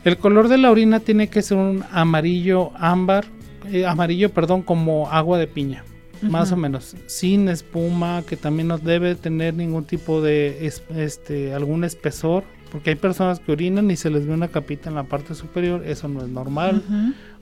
El 0.06 0.18
color 0.18 0.48
de 0.48 0.58
la 0.58 0.72
orina 0.72 1.00
tiene 1.00 1.28
que 1.28 1.42
ser 1.42 1.58
un 1.58 1.84
amarillo 1.92 2.72
ámbar, 2.76 3.26
eh, 3.72 3.86
amarillo, 3.86 4.32
perdón, 4.32 4.62
como 4.62 5.10
agua 5.10 5.38
de 5.38 5.48
piña, 5.48 5.84
más 6.22 6.52
o 6.52 6.56
menos, 6.56 6.96
sin 7.08 7.50
espuma, 7.50 8.24
que 8.26 8.38
también 8.38 8.70
no 8.70 8.78
debe 8.78 9.16
tener 9.16 9.54
ningún 9.54 9.84
tipo 9.84 10.22
de, 10.22 10.72
este, 10.96 11.54
algún 11.54 11.84
espesor, 11.84 12.44
porque 12.72 12.92
hay 12.92 12.96
personas 12.96 13.40
que 13.40 13.52
orinan 13.52 13.92
y 13.92 13.98
se 13.98 14.10
les 14.10 14.26
ve 14.26 14.34
una 14.34 14.48
capita 14.48 14.90
en 14.90 14.96
la 14.96 15.04
parte 15.04 15.36
superior, 15.36 15.84
eso 15.86 16.08
no 16.08 16.22
es 16.22 16.30
normal. 16.30 16.82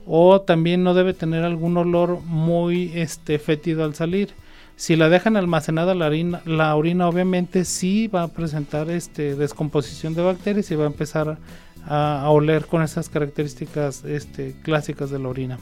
O 0.06 0.40
también 0.40 0.82
no 0.82 0.94
debe 0.94 1.12
tener 1.12 1.44
algún 1.44 1.76
olor 1.76 2.20
muy 2.24 2.92
este, 2.94 3.38
fétido 3.38 3.84
al 3.84 3.94
salir. 3.94 4.30
Si 4.78 4.94
la 4.94 5.08
dejan 5.08 5.36
almacenada 5.36 5.92
la 5.96 6.06
orina, 6.06 6.40
la 6.44 6.76
orina 6.76 7.08
obviamente 7.08 7.64
sí 7.64 8.06
va 8.06 8.22
a 8.22 8.28
presentar 8.28 8.88
este, 8.90 9.34
descomposición 9.34 10.14
de 10.14 10.22
bacterias 10.22 10.70
y 10.70 10.76
va 10.76 10.84
a 10.84 10.86
empezar 10.86 11.36
a, 11.84 12.30
oler 12.30 12.66
con 12.66 12.82
esas 12.82 13.08
características 13.08 14.04
este, 14.04 14.54
clásicas 14.62 15.10
de 15.10 15.18
la 15.18 15.28
orina. 15.28 15.58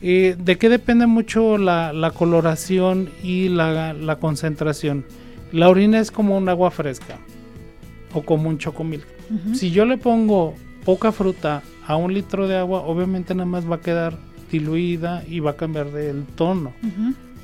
¿De 0.00 0.56
qué 0.60 0.68
depende 0.68 1.08
mucho 1.08 1.58
la, 1.58 2.12
coloración 2.16 3.10
y 3.20 3.48
la, 3.48 4.16
concentración? 4.20 5.04
La 5.50 5.68
orina 5.68 5.98
es 5.98 6.12
como 6.12 6.38
un 6.38 6.48
agua 6.48 6.70
fresca 6.70 7.18
o 8.14 8.22
como 8.22 8.48
un 8.48 8.58
chocomil. 8.58 9.02
Si 9.54 9.72
yo 9.72 9.84
le 9.84 9.98
pongo 9.98 10.54
poca 10.84 11.10
fruta 11.10 11.64
a 11.84 11.96
un 11.96 12.14
litro 12.14 12.46
de 12.46 12.58
agua, 12.58 12.82
obviamente 12.82 13.34
nada 13.34 13.46
más 13.46 13.68
va 13.68 13.76
a 13.76 13.80
quedar 13.80 14.16
diluida 14.52 15.24
y 15.28 15.40
va 15.40 15.50
a 15.50 15.56
cambiar 15.56 15.90
del 15.90 16.26
tono. 16.36 16.72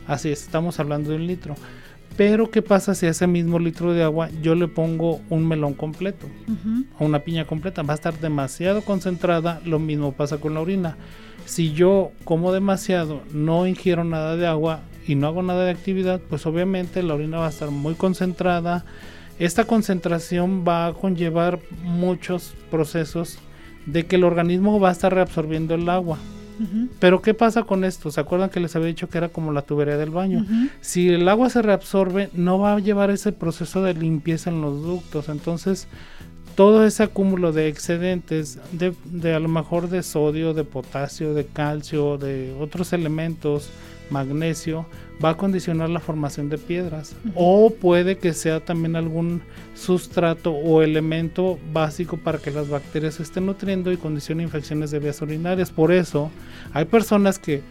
Así 0.06 0.30
es, 0.30 0.42
estamos 0.42 0.78
hablando 0.78 1.10
de 1.10 1.16
un 1.16 1.26
litro. 1.26 1.54
Pero 2.16 2.50
¿qué 2.50 2.62
pasa 2.62 2.94
si 2.94 3.06
a 3.06 3.10
ese 3.10 3.26
mismo 3.26 3.58
litro 3.58 3.92
de 3.92 4.02
agua 4.02 4.30
yo 4.40 4.54
le 4.54 4.68
pongo 4.68 5.20
un 5.28 5.46
melón 5.46 5.74
completo 5.74 6.26
o 6.98 7.04
una 7.04 7.18
piña 7.18 7.44
completa? 7.44 7.82
Va 7.82 7.92
a 7.92 7.96
estar 7.96 8.18
demasiado 8.18 8.82
concentrada, 8.82 9.60
lo 9.66 9.78
mismo 9.78 10.12
pasa 10.12 10.38
con 10.38 10.54
la 10.54 10.60
orina. 10.60 10.96
Si 11.44 11.72
yo 11.72 12.12
como 12.24 12.52
demasiado, 12.52 13.22
no 13.32 13.66
ingiero 13.66 14.02
nada 14.02 14.36
de 14.36 14.46
agua 14.46 14.80
y 15.06 15.14
no 15.14 15.26
hago 15.26 15.42
nada 15.42 15.64
de 15.64 15.72
actividad, 15.72 16.20
pues 16.20 16.46
obviamente 16.46 17.02
la 17.02 17.14
orina 17.14 17.38
va 17.38 17.46
a 17.46 17.50
estar 17.50 17.70
muy 17.70 17.94
concentrada. 17.94 18.86
Esta 19.38 19.64
concentración 19.64 20.64
va 20.66 20.86
a 20.86 20.94
conllevar 20.94 21.60
muchos 21.82 22.54
procesos 22.70 23.38
de 23.84 24.06
que 24.06 24.16
el 24.16 24.24
organismo 24.24 24.80
va 24.80 24.88
a 24.88 24.92
estar 24.92 25.12
reabsorbiendo 25.12 25.74
el 25.74 25.88
agua. 25.90 26.18
Pero 26.98 27.22
¿qué 27.22 27.34
pasa 27.34 27.62
con 27.64 27.84
esto? 27.84 28.10
¿Se 28.10 28.20
acuerdan 28.20 28.50
que 28.50 28.60
les 28.60 28.74
había 28.76 28.88
dicho 28.88 29.08
que 29.08 29.18
era 29.18 29.28
como 29.28 29.52
la 29.52 29.62
tubería 29.62 29.96
del 29.96 30.10
baño? 30.10 30.44
Si 30.80 31.08
el 31.08 31.28
agua 31.28 31.50
se 31.50 31.62
reabsorbe, 31.62 32.30
no 32.32 32.58
va 32.58 32.74
a 32.74 32.78
llevar 32.78 33.10
ese 33.10 33.32
proceso 33.32 33.82
de 33.82 33.94
limpieza 33.94 34.50
en 34.50 34.60
los 34.60 34.82
ductos. 34.82 35.28
Entonces, 35.28 35.88
todo 36.54 36.86
ese 36.86 37.02
acúmulo 37.02 37.52
de 37.52 37.68
excedentes, 37.68 38.58
de, 38.72 38.94
de 39.04 39.34
a 39.34 39.40
lo 39.40 39.48
mejor 39.48 39.90
de 39.90 40.02
sodio, 40.02 40.54
de 40.54 40.64
potasio, 40.64 41.34
de 41.34 41.44
calcio, 41.44 42.16
de 42.16 42.56
otros 42.58 42.92
elementos, 42.92 43.68
magnesio, 44.10 44.86
va 45.24 45.30
a 45.30 45.36
condicionar 45.36 45.88
la 45.88 46.00
formación 46.00 46.48
de 46.48 46.58
piedras. 46.58 47.14
O 47.34 47.70
puede 47.70 48.18
que 48.18 48.32
sea 48.32 48.60
también 48.60 48.96
algún 48.96 49.42
sustrato 49.74 50.52
o 50.52 50.82
elemento 50.82 51.58
básico 51.72 52.16
para 52.16 52.38
que 52.38 52.50
las 52.50 52.68
bacterias 52.68 53.14
se 53.14 53.22
estén 53.22 53.46
nutriendo 53.46 53.92
y 53.92 53.96
condicione 53.96 54.42
infecciones 54.42 54.90
de 54.90 54.98
vías 54.98 55.20
urinarias. 55.22 55.70
Por 55.70 55.92
eso 55.92 56.30
hay 56.72 56.84
personas 56.84 57.38
que 57.38 57.62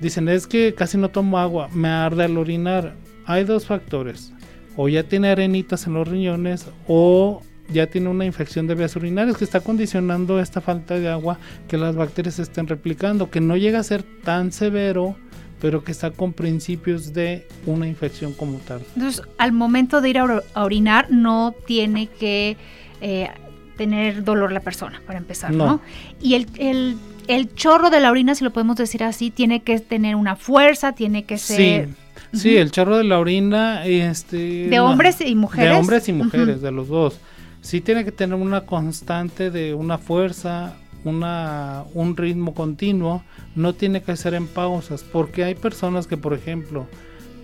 dicen 0.00 0.28
es 0.28 0.46
que 0.46 0.74
casi 0.74 0.98
no 0.98 1.08
tomo 1.10 1.38
agua, 1.38 1.68
me 1.72 1.88
arde 1.88 2.24
al 2.24 2.36
orinar. 2.36 2.94
Hay 3.24 3.44
dos 3.44 3.66
factores. 3.66 4.32
O 4.76 4.88
ya 4.88 5.02
tiene 5.02 5.28
arenitas 5.28 5.86
en 5.86 5.94
los 5.94 6.08
riñones 6.08 6.66
o 6.88 7.42
ya 7.72 7.86
tiene 7.86 8.08
una 8.08 8.24
infección 8.24 8.66
de 8.66 8.74
vías 8.74 8.96
urinarias 8.96 9.36
que 9.36 9.44
está 9.44 9.60
condicionando 9.60 10.40
esta 10.40 10.60
falta 10.60 10.98
de 10.98 11.08
agua 11.08 11.38
que 11.68 11.78
las 11.78 11.94
bacterias 11.94 12.38
estén 12.38 12.66
replicando, 12.66 13.30
que 13.30 13.40
no 13.40 13.56
llega 13.56 13.78
a 13.78 13.84
ser 13.84 14.02
tan 14.02 14.52
severo 14.52 15.16
pero 15.62 15.84
que 15.84 15.92
está 15.92 16.10
con 16.10 16.32
principios 16.32 17.14
de 17.14 17.46
una 17.66 17.86
infección 17.86 18.32
como 18.32 18.58
tal. 18.58 18.80
Entonces, 18.96 19.22
al 19.38 19.52
momento 19.52 20.00
de 20.00 20.10
ir 20.10 20.18
a, 20.18 20.42
orinar, 20.56 21.06
no 21.08 21.54
tiene 21.66 22.08
que 22.08 22.56
eh, 23.00 23.30
tener 23.76 24.24
dolor 24.24 24.50
la 24.50 24.58
persona, 24.58 25.00
para 25.06 25.20
empezar, 25.20 25.52
¿no? 25.52 25.80
Y 26.20 26.34
el, 26.34 26.96
el, 27.28 27.54
chorro 27.54 27.90
de 27.90 28.00
la 28.00 28.10
orina, 28.10 28.34
si 28.34 28.42
lo 28.42 28.52
podemos 28.52 28.74
decir 28.74 29.04
así, 29.04 29.30
tiene 29.30 29.62
que 29.62 29.78
tener 29.78 30.16
una 30.16 30.34
fuerza, 30.34 30.96
tiene 30.96 31.26
que 31.26 31.38
ser... 31.38 31.90
Sí, 32.32 32.40
sí 32.40 32.56
el 32.56 32.72
chorro 32.72 32.98
de 32.98 33.04
la 33.04 33.20
orina... 33.20 33.86
Este, 33.86 34.66
de 34.68 34.80
hombres 34.80 35.20
y 35.20 35.36
mujeres. 35.36 35.70
De 35.70 35.76
hombres 35.76 36.08
y 36.08 36.12
mujeres, 36.12 36.60
de 36.60 36.72
los 36.72 36.88
dos. 36.88 37.20
Sí 37.60 37.80
tiene 37.80 38.04
que 38.04 38.10
tener 38.10 38.34
una 38.34 38.62
constante 38.62 39.52
de 39.52 39.74
una 39.74 39.96
fuerza, 39.96 40.74
una, 41.04 41.84
un 41.94 42.16
ritmo 42.16 42.54
continuo, 42.54 43.22
no 43.54 43.74
tiene 43.74 44.02
que 44.02 44.16
ser 44.16 44.34
en 44.34 44.46
pausas, 44.46 45.02
porque 45.04 45.44
hay 45.44 45.54
personas 45.54 46.06
que, 46.06 46.16
por 46.16 46.34
ejemplo, 46.34 46.86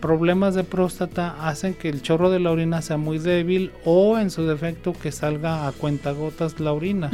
problemas 0.00 0.54
de 0.54 0.64
próstata 0.64 1.48
hacen 1.48 1.74
que 1.74 1.88
el 1.88 2.02
chorro 2.02 2.30
de 2.30 2.40
la 2.40 2.50
orina 2.50 2.82
sea 2.82 2.96
muy 2.96 3.18
débil 3.18 3.72
o 3.84 4.18
en 4.18 4.30
su 4.30 4.46
defecto 4.46 4.92
que 4.92 5.12
salga 5.12 5.66
a 5.66 5.72
cuentagotas 5.72 6.60
la 6.60 6.72
orina. 6.72 7.10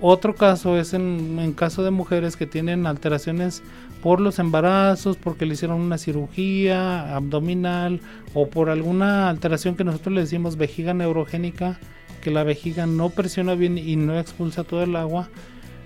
Otro 0.00 0.34
caso 0.34 0.76
es 0.76 0.92
en, 0.92 1.38
en, 1.38 1.52
caso 1.52 1.82
de 1.82 1.90
mujeres 1.90 2.36
que 2.36 2.46
tienen 2.46 2.86
alteraciones 2.86 3.62
por 4.02 4.20
los 4.20 4.38
embarazos, 4.38 5.16
porque 5.16 5.46
le 5.46 5.54
hicieron 5.54 5.80
una 5.80 5.96
cirugía 5.96 7.16
abdominal 7.16 8.00
o 8.34 8.48
por 8.48 8.68
alguna 8.68 9.30
alteración 9.30 9.74
que 9.74 9.84
nosotros 9.84 10.14
le 10.14 10.20
decimos 10.20 10.56
vejiga 10.56 10.92
neurogénica, 10.92 11.78
que 12.16 12.30
la 12.30 12.44
vejiga 12.44 12.86
no 12.86 13.10
presiona 13.10 13.54
bien 13.54 13.78
y 13.78 13.96
no 13.96 14.18
expulsa 14.18 14.64
todo 14.64 14.82
el 14.82 14.96
agua, 14.96 15.28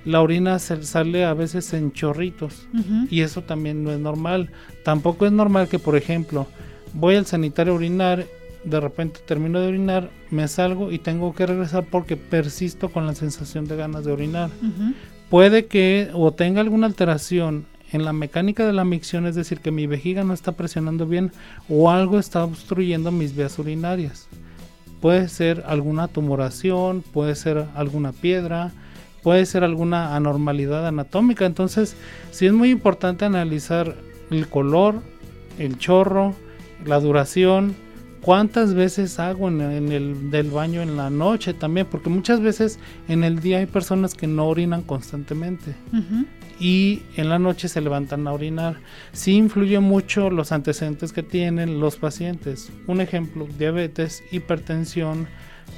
la 0.05 0.23
orina 0.23 0.59
se 0.59 0.83
sale 0.83 1.25
a 1.25 1.35
veces 1.35 1.73
en 1.75 1.93
chorritos 1.93 2.67
y 3.11 3.21
eso 3.21 3.43
también 3.43 3.85
no 3.85 3.93
es 3.93 3.99
normal. 3.99 4.51
Tampoco 4.83 5.27
es 5.27 5.33
normal 5.33 5.69
que, 5.69 5.79
por 5.79 5.97
ejemplo, 5.97 6.47
voy 6.95 7.17
al 7.17 7.27
sanitario 7.27 7.75
a 7.75 7.77
orinar, 7.77 8.27
de 8.65 8.81
repente 8.81 9.21
termino 9.27 9.61
de 9.61 9.69
orinar, 9.69 10.11
me 10.31 10.49
salgo 10.49 10.91
y 10.91 10.99
tengo 10.99 11.35
que 11.35 11.47
regresar 11.47 11.85
porque 11.85 12.17
persisto 12.17 12.89
con 12.89 13.07
la 13.07 13.15
sensación 13.15 13.67
de 13.67 13.77
ganas 13.77 14.05
de 14.05 14.13
orinar. 14.13 14.51
Puede 15.29 15.67
que 15.67 16.11
o 16.15 16.33
tenga 16.33 16.61
alguna 16.61 16.87
alteración 16.87 17.67
en 17.93 18.05
la 18.05 18.13
mecánica 18.13 18.67
de 18.67 18.73
la 18.73 18.85
micción, 18.85 19.27
es 19.27 19.35
decir, 19.35 19.61
que 19.61 19.71
mi 19.71 19.87
vejiga 19.87 20.25
no 20.25 20.33
está 20.33 20.53
presionando 20.53 21.07
bien 21.07 21.33
o 21.69 21.91
algo 21.91 22.19
está 22.19 22.45
obstruyendo 22.45 23.11
mis 23.11 23.35
vías 23.37 23.59
urinarias. 23.59 24.29
Puede 25.01 25.29
ser 25.29 25.65
alguna 25.67 26.09
tumoración, 26.09 27.03
puede 27.03 27.35
ser 27.35 27.67
alguna 27.75 28.13
piedra, 28.13 28.73
puede 29.23 29.47
ser 29.47 29.65
alguna 29.65 30.15
anormalidad 30.17 30.87
anatómica. 30.87 31.47
Entonces, 31.47 31.97
sí 32.31 32.47
es 32.47 32.53
muy 32.53 32.71
importante 32.71 33.25
analizar 33.25 33.97
el 34.31 34.49
color, 34.49 35.03
el 35.59 35.79
chorro, 35.79 36.35
la 36.85 37.01
duración, 37.01 37.75
cuántas 38.23 38.75
veces 38.75 39.19
hago 39.19 39.49
en, 39.49 39.61
el 39.61 40.31
del 40.31 40.51
baño 40.51 40.83
en 40.83 40.97
la 40.97 41.11
noche 41.11 41.55
también, 41.55 41.87
porque 41.91 42.11
muchas 42.11 42.41
veces 42.41 42.79
en 43.09 43.25
el 43.25 43.41
día 43.41 43.59
hay 43.59 43.67
personas 43.67 44.15
que 44.15 44.27
no 44.27 44.47
orinan 44.47 44.83
constantemente 44.83 45.75
y 46.61 47.03
en 47.17 47.31
la 47.31 47.39
noche 47.39 47.69
se 47.69 47.81
levantan 47.81 48.29
a 48.29 48.33
orinar. 48.33 48.77
Sí 49.13 49.33
influye 49.33 49.81
mucho 49.81 50.31
los 50.31 50.53
antecedentes 50.53 51.13
que 51.13 51.23
tienen 51.23 51.81
los 51.81 51.97
pacientes. 51.97 52.71
Un 52.87 53.01
ejemplo, 53.01 53.49
diabetes, 53.59 54.23
hipertensión, 54.31 55.27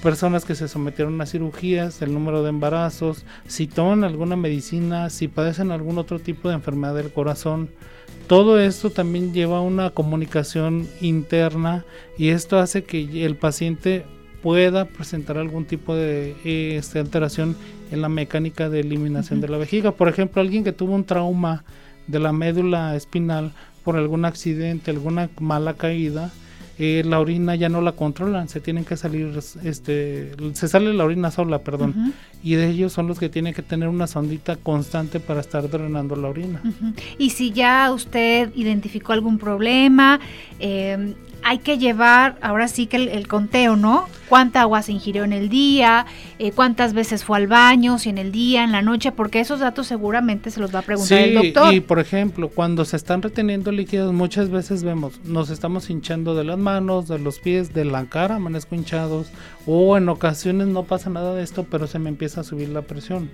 personas 0.03 0.45
que 0.45 0.57
se 0.57 0.67
sometieron 0.67 1.21
a 1.21 1.27
cirugías, 1.27 2.03
el 2.03 2.13
número 2.13 2.43
de 2.43 2.49
embarazos, 2.49 3.25
si 3.47 3.69
toman 3.69 4.03
alguna 4.03 4.35
medicina, 4.35 5.09
si 5.09 5.29
padecen 5.29 5.71
algún 5.71 5.99
otro 5.99 6.19
tipo 6.19 6.49
de 6.49 6.57
enfermedad 6.57 6.97
del 6.97 7.13
corazón. 7.13 7.71
Todo 8.27 8.59
esto 8.59 8.91
también 8.91 9.33
lleva 9.33 9.59
a 9.59 9.63
una 9.63 9.91
comunicación 9.91 10.89
interna 11.01 11.85
y 12.17 12.29
esto 12.29 12.59
hace 12.59 12.85
que 12.85 13.25
el 13.25 13.37
paciente 13.37 14.05
pueda 14.43 14.87
presentar 14.87 15.39
algún 15.39 15.65
tipo 15.65 15.95
de 15.95 16.35
este, 16.77 16.99
alteración 16.99 17.57
en 17.91 18.03
la 18.03 18.09
mecánica 18.09 18.69
de 18.69 18.81
eliminación 18.81 19.41
de 19.41 19.49
la 19.49 19.59
vejiga. 19.59 19.93
Por 19.93 20.09
ejemplo, 20.09 20.41
alguien 20.41 20.65
que 20.65 20.73
tuvo 20.73 20.95
un 20.95 21.05
trauma 21.05 21.65
de 22.07 22.19
la 22.19 22.33
médula 22.33 22.97
espinal 22.97 23.53
por 23.85 23.97
algún 23.97 24.25
accidente, 24.25 24.91
alguna 24.91 25.31
mala 25.39 25.75
caída, 25.75 26.33
eh, 26.85 27.05
la 27.05 27.21
orina 27.21 27.55
ya 27.55 27.69
no 27.69 27.81
la 27.81 27.93
controlan, 27.93 28.49
se 28.49 28.59
tienen 28.59 28.85
que 28.85 28.97
salir, 28.97 29.39
este, 29.63 30.33
se 30.53 30.67
sale 30.67 30.93
la 30.93 31.05
orina 31.05 31.31
sola, 31.31 31.61
perdón, 31.61 32.13
y 32.43 32.55
de 32.55 32.71
ellos 32.71 32.93
son 32.93 33.07
los 33.07 33.21
que 33.21 33.29
tienen 33.29 33.55
que 33.55 33.63
tener 33.63 33.89
una 33.89 34.09
sondita 34.09 34.57
constante 34.57 35.21
para 35.21 35.39
estar 35.39 35.71
drenando 35.71 36.17
la 36.17 36.27
orina. 36.27 36.61
Y 37.19 37.31
si 37.31 37.53
ya 37.53 37.93
usted 37.93 38.51
identificó 38.57 39.13
algún 39.13 39.39
problema, 39.39 40.19
eh, 40.59 41.15
hay 41.43 41.59
que 41.59 41.79
llevar 41.79 42.37
ahora 42.41 42.69
sí 42.69 42.87
que 42.87 42.97
el, 42.97 43.29
conteo, 43.29 43.77
¿no? 43.77 44.09
Cuánta 44.29 44.63
agua 44.63 44.83
se 44.83 44.93
ingirió 44.93 45.25
en 45.25 45.33
el 45.33 45.49
día, 45.49 46.07
eh, 46.39 46.53
cuántas 46.53 46.95
veces 46.95 47.25
fue 47.25 47.39
al 47.39 47.47
baño, 47.47 47.99
si 47.99 48.09
en 48.11 48.19
el 48.19 48.33
día, 48.33 48.65
en 48.65 48.73
la 48.73 48.83
noche, 48.83 49.13
porque 49.13 49.41
esos 49.41 49.61
datos 49.61 49.87
seguramente 49.87 50.51
se 50.51 50.61
los 50.61 50.75
va 50.75 50.81
a 50.81 50.83
preguntar 50.83 51.19
el 51.19 51.35
doctor. 51.35 51.75
Y 51.75 51.81
por 51.81 51.99
ejemplo, 51.99 52.49
cuando 52.49 52.85
se 52.85 52.97
están 52.97 53.23
reteniendo 53.23 53.73
líquidos, 53.73 54.13
muchas 54.13 54.51
veces 54.51 54.85
vemos, 54.85 55.21
nos 55.25 55.51
estamos 55.51 55.91
hinchando 55.91 56.35
de 56.35 56.45
las 56.45 56.59
manos, 56.59 57.09
de 57.09 57.19
los 57.19 57.39
pies, 57.39 57.75
de 57.75 57.85
la 57.85 58.07
cara, 58.07 58.37
amanezco 58.37 58.75
hinchados, 58.75 59.29
o 59.67 59.97
en 59.97 60.09
ocasiones 60.09 60.69
no 60.69 60.85
pasa 60.85 61.11
nada 61.11 61.35
de 61.35 61.43
esto, 61.43 61.67
pero 61.71 61.87
se 61.87 61.99
me 61.99 62.09
empieza 62.09 62.43
a 62.43 62.45
subir 62.45 62.69
la 62.69 62.83
presión. 62.83 63.31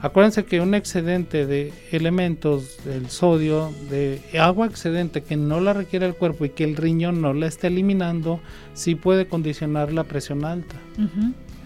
Acuérdense 0.00 0.44
que 0.44 0.60
un 0.60 0.74
excedente 0.74 1.46
de 1.46 1.72
elementos 1.92 2.78
del 2.84 3.08
sodio, 3.08 3.72
de 3.90 4.20
agua 4.38 4.66
excedente 4.66 5.22
que 5.22 5.36
no 5.36 5.60
la 5.60 5.72
requiere 5.72 6.06
el 6.06 6.14
cuerpo 6.14 6.44
y 6.44 6.50
que 6.50 6.64
el 6.64 6.76
riñón 6.76 7.20
no 7.20 7.32
la 7.32 7.46
está 7.46 7.68
eliminando, 7.68 8.40
sí 8.74 8.94
puede 8.94 9.26
condicionar 9.26 9.92
la 9.92 10.04
presión 10.04 10.44
alta. 10.44 10.76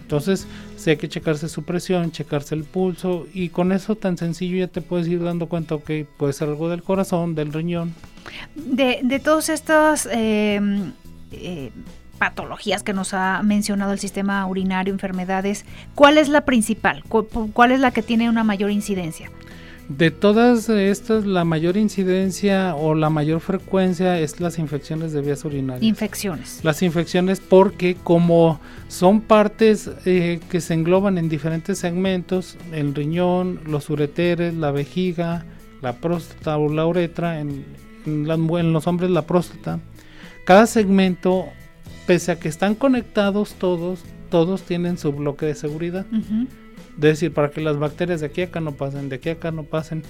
Entonces, 0.01 0.47
sí 0.75 0.89
hay 0.89 0.97
que 0.97 1.07
checarse 1.07 1.47
su 1.49 1.63
presión, 1.63 2.11
checarse 2.11 2.55
el 2.55 2.63
pulso 2.63 3.27
y 3.31 3.49
con 3.49 3.71
eso 3.71 3.95
tan 3.95 4.17
sencillo 4.17 4.57
ya 4.57 4.67
te 4.67 4.81
puedes 4.81 5.07
ir 5.07 5.23
dando 5.23 5.47
cuenta, 5.47 5.77
que 5.77 6.07
puede 6.17 6.33
ser 6.33 6.49
algo 6.49 6.67
del 6.67 6.81
corazón, 6.81 7.35
del 7.35 7.53
riñón. 7.53 7.93
De, 8.55 9.01
de 9.03 9.19
todos 9.19 9.49
estos 9.49 10.07
eh, 10.11 10.59
eh, 11.31 11.71
patologías 12.19 12.83
que 12.83 12.93
nos 12.93 13.13
ha 13.15 13.41
mencionado 13.43 13.93
el 13.93 13.99
sistema 13.99 14.45
urinario, 14.45 14.93
enfermedades, 14.93 15.65
¿cuál 15.95 16.19
es 16.19 16.29
la 16.29 16.41
principal? 16.41 17.03
¿Cuál 17.07 17.71
es 17.71 17.79
la 17.79 17.91
que 17.91 18.03
tiene 18.03 18.29
una 18.29 18.43
mayor 18.43 18.69
incidencia? 18.69 19.31
De 19.87 20.11
todas 20.11 20.69
estas, 20.69 21.25
la 21.25 21.45
mayor 21.45 21.75
incidencia 21.75 22.75
o 22.75 22.93
la 22.93 23.09
mayor 23.09 23.39
frecuencia 23.39 24.19
es 24.19 24.39
las 24.39 24.59
infecciones 24.59 25.13
de 25.13 25.21
vías 25.21 25.43
urinarias. 25.45 25.81
Infecciones. 25.81 26.59
Las 26.61 26.83
infecciones 26.83 27.39
porque 27.39 27.95
como 27.95 28.59
son 28.87 29.21
partes 29.21 29.89
eh, 30.05 30.41
que 30.51 30.61
se 30.61 30.75
engloban 30.75 31.17
en 31.17 31.27
diferentes 31.27 31.79
segmentos, 31.79 32.55
el 32.71 32.93
riñón, 32.93 33.61
los 33.65 33.89
ureteres, 33.89 34.53
la 34.53 34.69
vejiga, 34.69 35.43
la 35.81 35.93
próstata 35.93 36.59
o 36.59 36.71
la 36.71 36.85
uretra, 36.85 37.39
en, 37.39 37.65
en 38.05 38.73
los 38.73 38.85
hombres 38.85 39.09
la 39.09 39.23
próstata, 39.23 39.79
cada 40.45 40.67
segmento 40.67 41.47
pese 42.09 42.31
a 42.31 42.39
que 42.39 42.49
están 42.49 42.73
conectados 42.73 43.53
todos, 43.53 43.99
todos 44.31 44.63
tienen 44.63 44.97
su 44.97 45.11
bloque 45.11 45.45
de 45.45 45.53
seguridad. 45.53 46.07
Es 46.95 47.01
decir, 47.01 47.31
para 47.31 47.51
que 47.51 47.61
las 47.61 47.77
bacterias 47.77 48.19
de 48.19 48.25
aquí 48.25 48.41
a 48.41 48.45
acá 48.45 48.61
no 48.61 48.71
pasen, 48.71 49.09
de 49.09 49.17
aquí 49.17 49.29
a 49.29 49.33
acá 49.33 49.51
no 49.51 49.61
pasen. 49.61 50.01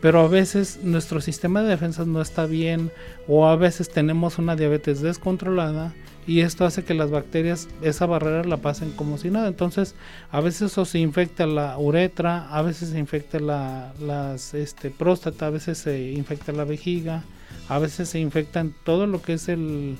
Pero 0.00 0.20
a 0.20 0.28
veces 0.28 0.78
nuestro 0.84 1.20
sistema 1.20 1.60
de 1.60 1.70
defensas 1.70 2.06
no 2.06 2.22
está 2.22 2.46
bien 2.46 2.92
o 3.26 3.48
a 3.48 3.56
veces 3.56 3.90
tenemos 3.90 4.38
una 4.38 4.54
diabetes 4.54 5.00
descontrolada 5.00 5.92
y 6.28 6.42
esto 6.42 6.64
hace 6.64 6.84
que 6.84 6.94
las 6.94 7.10
bacterias 7.10 7.66
esa 7.82 8.06
barrera 8.06 8.44
la 8.44 8.58
pasen 8.58 8.92
como 8.92 9.18
si 9.18 9.28
nada. 9.28 9.48
Entonces, 9.48 9.96
a 10.30 10.40
veces 10.40 10.70
eso 10.70 10.84
se 10.84 11.00
infecta 11.00 11.44
la 11.48 11.76
uretra, 11.76 12.48
a 12.50 12.62
veces 12.62 12.90
se 12.90 13.00
infecta 13.00 13.40
la 13.40 13.92
las, 13.98 14.54
este, 14.54 14.90
próstata, 14.90 15.48
a 15.48 15.50
veces 15.50 15.78
se 15.78 16.12
infecta 16.12 16.52
la 16.52 16.62
vejiga, 16.62 17.24
a 17.68 17.80
veces 17.80 18.10
se 18.10 18.20
infectan 18.20 18.72
todo 18.84 19.08
lo 19.08 19.20
que 19.22 19.32
es 19.32 19.48
el, 19.48 19.96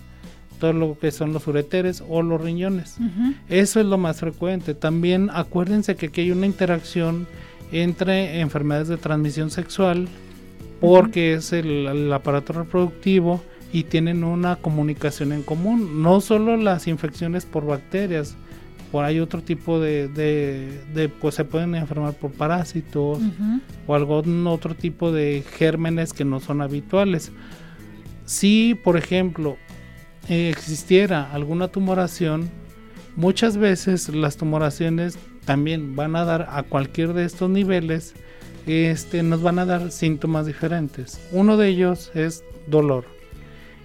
todo 0.59 0.73
lo 0.73 0.99
que 0.99 1.11
son 1.11 1.33
los 1.33 1.47
ureteres 1.47 2.03
o 2.09 2.23
los 2.23 2.41
riñones. 2.41 2.97
Eso 3.49 3.81
es 3.81 3.87
lo 3.87 3.99
más 3.99 4.21
frecuente. 4.21 4.75
También 4.75 5.31
acuérdense 5.33 5.97
que 5.97 6.07
aquí 6.07 6.23
hay 6.23 6.31
una 6.31 6.47
interacción 6.47 7.27
entre 7.73 8.41
enfermedades 8.41 8.89
de 8.89 8.97
transmisión 8.97 9.51
sexual, 9.51 10.09
porque 10.81 11.35
es 11.35 11.53
el, 11.53 12.13
aparato 12.13 12.53
reproductivo 12.53 13.43
y 13.73 13.85
tienen 13.85 14.25
una 14.25 14.57
comunicación 14.57 15.33
en 15.33 15.43
común. 15.43 16.03
No 16.03 16.21
solo 16.21 16.57
las 16.57 16.87
infecciones 16.87 17.45
por 17.45 17.67
bacterias, 17.67 18.37
por 18.91 19.05
hay 19.05 19.21
otro 19.21 19.43
tipo 19.43 19.81
de, 19.81 20.09
de, 20.09 21.09
pues 21.09 21.35
se 21.35 21.45
pueden 21.45 21.75
enfermar 21.75 22.15
por 22.15 22.33
parásitos 22.33 23.19
o 23.87 23.95
algún 23.95 24.47
otro 24.47 24.75
tipo 24.75 25.13
de 25.13 25.45
gérmenes 25.59 26.13
que 26.15 26.25
no 26.25 26.41
son 26.41 26.63
habituales. 26.63 27.31
Si, 28.25 28.75
por 28.75 28.97
ejemplo, 28.97 29.57
existiera 30.29 31.33
alguna 31.33 31.69
tumoración, 31.69 32.51
muchas 33.17 33.57
veces 33.57 34.09
las 34.11 34.37
tumoraciones 34.37 35.19
también 35.45 35.97
van 35.97 36.15
a 36.17 36.25
dar 36.25 36.49
a 36.51 36.63
cualquier 36.63 37.15
de 37.15 37.25
estos 37.25 37.49
niveles, 37.49 38.15
este, 38.67 39.23
nos 39.23 39.43
van 39.43 39.59
a 39.59 39.65
dar 39.65 39.91
síntomas 39.91 40.47
diferentes. 40.47 41.21
Uno 41.33 41.57
de 41.57 41.69
ellos 41.69 42.11
es 42.15 42.45
dolor. 42.67 43.07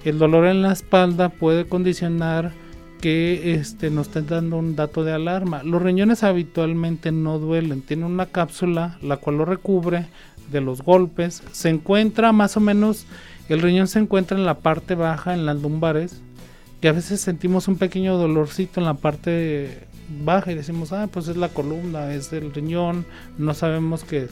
El 0.03 0.19
dolor 0.19 0.45
en 0.47 0.61
la 0.61 0.73
espalda 0.73 1.29
puede 1.29 1.65
condicionar 1.65 2.51
que 2.99 3.53
este, 3.53 3.89
nos 3.89 4.07
esté 4.07 4.21
dando 4.21 4.57
un 4.57 4.75
dato 4.75 5.03
de 5.03 5.13
alarma. 5.13 5.63
Los 5.63 5.81
riñones 5.81 6.23
habitualmente 6.23 7.11
no 7.11 7.39
duelen, 7.39 7.81
tienen 7.81 8.05
una 8.05 8.25
cápsula 8.25 8.97
la 9.01 9.17
cual 9.17 9.37
lo 9.37 9.45
recubre 9.45 10.07
de 10.51 10.61
los 10.61 10.81
golpes. 10.81 11.43
Se 11.51 11.69
encuentra 11.69 12.31
más 12.31 12.57
o 12.57 12.59
menos, 12.59 13.05
el 13.49 13.61
riñón 13.61 13.87
se 13.87 13.99
encuentra 13.99 14.37
en 14.37 14.45
la 14.45 14.59
parte 14.59 14.95
baja, 14.95 15.33
en 15.33 15.45
las 15.45 15.61
lumbares, 15.61 16.21
que 16.83 16.89
a 16.89 16.91
veces 16.91 17.21
sentimos 17.21 17.69
un 17.69 17.77
pequeño 17.77 18.17
dolorcito 18.17 18.81
en 18.81 18.85
la 18.85 18.95
parte 18.95 19.87
baja 20.25 20.51
y 20.51 20.55
decimos, 20.55 20.91
ah, 20.91 21.07
pues 21.09 21.29
es 21.29 21.37
la 21.37 21.47
columna, 21.47 22.13
es 22.13 22.33
el 22.33 22.53
riñón, 22.53 23.05
no 23.37 23.53
sabemos 23.53 24.03
qué 24.03 24.23
es. 24.23 24.31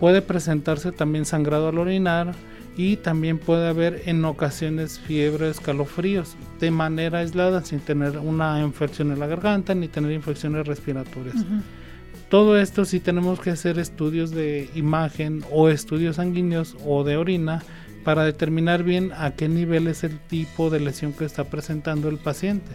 Puede 0.00 0.20
presentarse 0.20 0.90
también 0.90 1.24
sangrado 1.26 1.68
al 1.68 1.78
orinar 1.78 2.34
y 2.76 2.96
también 2.96 3.38
puede 3.38 3.68
haber 3.68 4.02
en 4.06 4.24
ocasiones 4.24 4.98
fiebre, 4.98 5.48
escalofríos, 5.48 6.34
de 6.58 6.72
manera 6.72 7.20
aislada, 7.20 7.64
sin 7.64 7.78
tener 7.78 8.18
una 8.18 8.60
infección 8.62 9.12
en 9.12 9.20
la 9.20 9.28
garganta 9.28 9.72
ni 9.76 9.86
tener 9.86 10.10
infecciones 10.10 10.66
respiratorias. 10.66 11.36
Todo 12.28 12.58
esto 12.58 12.84
sí 12.84 12.98
tenemos 12.98 13.38
que 13.38 13.50
hacer 13.50 13.78
estudios 13.78 14.32
de 14.32 14.68
imagen 14.74 15.44
o 15.52 15.68
estudios 15.68 16.16
sanguíneos 16.16 16.76
o 16.84 17.04
de 17.04 17.16
orina 17.16 17.62
para 18.06 18.22
determinar 18.22 18.84
bien 18.84 19.10
a 19.18 19.32
qué 19.32 19.48
nivel 19.48 19.88
es 19.88 20.04
el 20.04 20.20
tipo 20.20 20.70
de 20.70 20.78
lesión 20.78 21.12
que 21.12 21.24
está 21.24 21.42
presentando 21.42 22.08
el 22.08 22.18
paciente. 22.18 22.70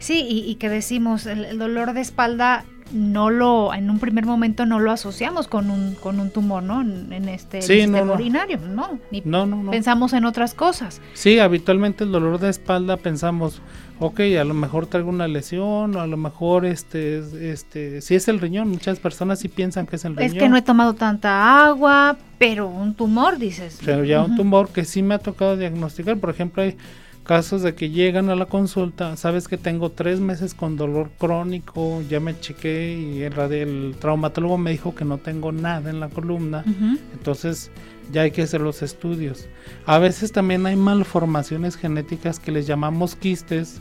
Sí, 0.00 0.26
y, 0.28 0.54
que 0.56 0.68
decimos, 0.68 1.24
el, 1.24 1.58
dolor 1.58 1.94
de 1.94 2.02
espalda 2.02 2.66
no 2.92 3.30
lo, 3.30 3.72
en 3.72 3.88
un 3.88 3.98
primer 3.98 4.26
momento 4.26 4.66
no 4.66 4.78
lo 4.78 4.92
asociamos 4.92 5.48
con 5.48 5.70
un, 5.70 5.94
con 5.94 6.20
un 6.20 6.30
tumor, 6.30 6.62
¿no? 6.62 6.82
En, 6.82 7.26
este 7.30 7.62
sistema 7.62 8.12
urinario, 8.12 8.58
¿no? 8.58 8.98
no, 9.24 9.46
no, 9.46 9.62
no. 9.62 9.70
Pensamos 9.70 10.12
en 10.12 10.26
otras 10.26 10.52
cosas. 10.52 11.00
Sí, 11.14 11.38
habitualmente 11.38 12.04
el 12.04 12.12
dolor 12.12 12.38
de 12.38 12.50
espalda 12.50 12.98
pensamos, 12.98 13.62
ok, 14.00 14.20
a 14.40 14.44
lo 14.44 14.54
mejor 14.54 14.86
traigo 14.86 15.10
una 15.10 15.28
lesión, 15.28 15.94
o 15.94 16.00
a 16.00 16.06
lo 16.06 16.16
mejor 16.16 16.64
este, 16.64 17.22
este, 17.52 18.00
si 18.00 18.14
es 18.14 18.28
el 18.28 18.40
riñón, 18.40 18.68
muchas 18.68 18.98
personas 18.98 19.38
sí 19.38 19.48
piensan 19.48 19.86
que 19.86 19.96
es 19.96 20.04
el 20.04 20.16
riñón. 20.16 20.36
Es 20.36 20.42
que 20.42 20.48
no 20.48 20.56
he 20.56 20.62
tomado 20.62 20.94
tanta 20.94 21.66
agua, 21.66 22.16
pero 22.38 22.66
un 22.66 22.94
tumor, 22.94 23.38
dices. 23.38 23.78
Pero 23.84 24.04
ya 24.04 24.24
un 24.24 24.36
tumor 24.36 24.70
que 24.70 24.84
sí 24.84 25.02
me 25.02 25.14
ha 25.14 25.18
tocado 25.18 25.56
diagnosticar, 25.56 26.18
por 26.18 26.30
ejemplo, 26.30 26.62
hay 26.62 26.76
casos 27.22 27.62
de 27.62 27.74
que 27.74 27.90
llegan 27.90 28.30
a 28.30 28.34
la 28.34 28.46
consulta, 28.46 29.16
sabes 29.16 29.46
que 29.46 29.56
tengo 29.56 29.90
tres 29.90 30.18
meses 30.18 30.54
con 30.54 30.76
dolor 30.76 31.10
crónico, 31.18 32.02
ya 32.08 32.18
me 32.18 32.38
chequé 32.40 32.94
y 32.94 33.22
el, 33.22 33.38
el 33.52 33.96
traumatólogo 34.00 34.58
me 34.58 34.72
dijo 34.72 34.94
que 34.94 35.04
no 35.04 35.18
tengo 35.18 35.52
nada 35.52 35.90
en 35.90 36.00
la 36.00 36.08
columna, 36.08 36.64
entonces 37.12 37.70
ya 38.12 38.22
hay 38.22 38.30
que 38.30 38.42
hacer 38.42 38.60
los 38.60 38.82
estudios. 38.82 39.48
A 39.86 39.98
veces 39.98 40.32
también 40.32 40.66
hay 40.66 40.76
malformaciones 40.76 41.76
genéticas 41.76 42.38
que 42.38 42.52
les 42.52 42.66
llamamos 42.66 43.16
quistes. 43.16 43.80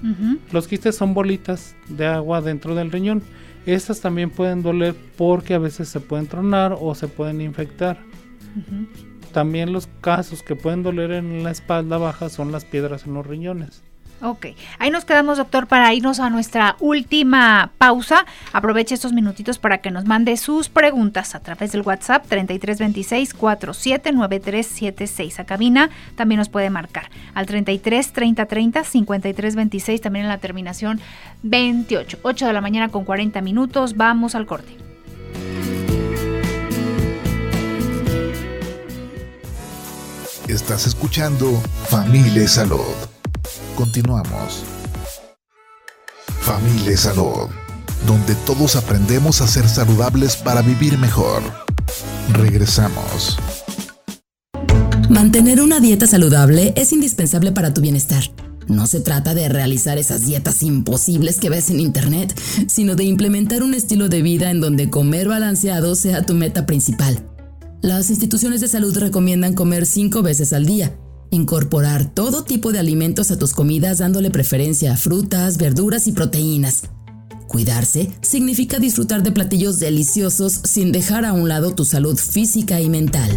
Los 0.51 0.67
quistes 0.67 0.95
son 0.95 1.13
bolitas 1.13 1.75
de 1.87 2.05
agua 2.05 2.41
dentro 2.41 2.75
del 2.75 2.91
riñón. 2.91 3.21
Estas 3.65 4.01
también 4.01 4.29
pueden 4.29 4.61
doler 4.61 4.95
porque 5.17 5.53
a 5.53 5.59
veces 5.59 5.89
se 5.89 5.99
pueden 5.99 6.27
tronar 6.27 6.77
o 6.79 6.95
se 6.95 7.07
pueden 7.07 7.41
infectar. 7.41 7.99
También 9.33 9.73
los 9.73 9.87
casos 10.01 10.41
que 10.41 10.55
pueden 10.55 10.81
doler 10.81 11.11
en 11.11 11.43
la 11.43 11.51
espalda 11.51 11.97
baja 11.97 12.29
son 12.29 12.51
las 12.51 12.65
piedras 12.65 13.05
en 13.05 13.13
los 13.13 13.27
riñones. 13.27 13.83
Ok, 14.21 14.47
ahí 14.79 14.91
nos 14.91 15.05
quedamos, 15.05 15.37
doctor, 15.37 15.67
para 15.67 15.93
irnos 15.93 16.19
a 16.19 16.29
nuestra 16.29 16.75
última 16.79 17.71
pausa. 17.77 18.25
Aproveche 18.51 18.93
estos 18.93 19.13
minutitos 19.13 19.59
para 19.59 19.77
que 19.77 19.91
nos 19.91 20.03
mande 20.03 20.35
sus 20.35 20.67
preguntas 20.67 21.35
a 21.35 21.39
través 21.39 21.71
del 21.71 21.83
WhatsApp 21.83 22.25
3326 22.27 23.33
479376. 23.33 25.39
A 25.39 25.45
cabina 25.45 25.89
también 26.15 26.39
nos 26.39 26.49
puede 26.49 26.69
marcar 26.69 27.09
al 27.33 27.45
33 27.45 28.11
30 28.11 28.45
30 28.45 28.83
53 28.83 29.55
26, 29.55 30.01
también 30.01 30.25
en 30.25 30.29
la 30.29 30.39
terminación 30.39 30.99
28. 31.43 32.19
8 32.21 32.47
de 32.47 32.53
la 32.53 32.59
mañana 32.59 32.89
con 32.89 33.05
40 33.05 33.39
minutos. 33.41 33.95
Vamos 33.95 34.35
al 34.35 34.45
corte. 34.45 34.75
Estás 40.49 40.87
escuchando 40.87 41.61
Familia 41.89 42.47
Salud 42.47 43.18
Continuamos. 43.79 44.65
Familia 46.41 46.97
Salud, 46.97 47.47
donde 48.05 48.35
todos 48.45 48.75
aprendemos 48.75 49.39
a 49.39 49.47
ser 49.47 49.69
saludables 49.69 50.35
para 50.35 50.61
vivir 50.61 50.97
mejor. 50.97 51.41
Regresamos. 52.33 53.37
Mantener 55.09 55.61
una 55.61 55.79
dieta 55.79 56.07
saludable 56.07 56.73
es 56.75 56.91
indispensable 56.91 57.53
para 57.53 57.73
tu 57.73 57.79
bienestar. 57.79 58.21
No 58.67 58.85
se 58.85 58.99
trata 58.99 59.33
de 59.33 59.47
realizar 59.47 59.97
esas 59.97 60.25
dietas 60.25 60.61
imposibles 60.61 61.39
que 61.39 61.49
ves 61.49 61.69
en 61.69 61.79
internet, 61.79 62.37
sino 62.67 62.95
de 62.95 63.05
implementar 63.05 63.63
un 63.63 63.73
estilo 63.73 64.09
de 64.09 64.21
vida 64.21 64.51
en 64.51 64.59
donde 64.59 64.89
comer 64.89 65.29
balanceado 65.29 65.95
sea 65.95 66.25
tu 66.25 66.33
meta 66.33 66.65
principal. 66.65 67.25
Las 67.81 68.09
instituciones 68.09 68.59
de 68.59 68.67
salud 68.67 68.97
recomiendan 68.97 69.53
comer 69.53 69.85
cinco 69.85 70.21
veces 70.21 70.51
al 70.51 70.65
día, 70.65 70.99
incorporar 71.31 72.13
todo 72.13 72.43
tipo 72.43 72.71
de 72.71 72.79
alimentos 72.79 73.31
a 73.31 73.37
tus 73.37 73.53
comidas 73.53 73.99
dándole 73.99 74.31
preferencia 74.31 74.93
a 74.93 74.97
frutas, 74.97 75.57
verduras 75.57 76.07
y 76.07 76.11
proteínas. 76.11 76.83
Cuidarse 77.47 78.11
significa 78.21 78.77
disfrutar 78.79 79.23
de 79.23 79.31
platillos 79.31 79.79
deliciosos 79.79 80.61
sin 80.63 80.91
dejar 80.91 81.25
a 81.25 81.33
un 81.33 81.49
lado 81.49 81.73
tu 81.73 81.83
salud 81.83 82.17
física 82.17 82.79
y 82.79 82.89
mental. 82.89 83.29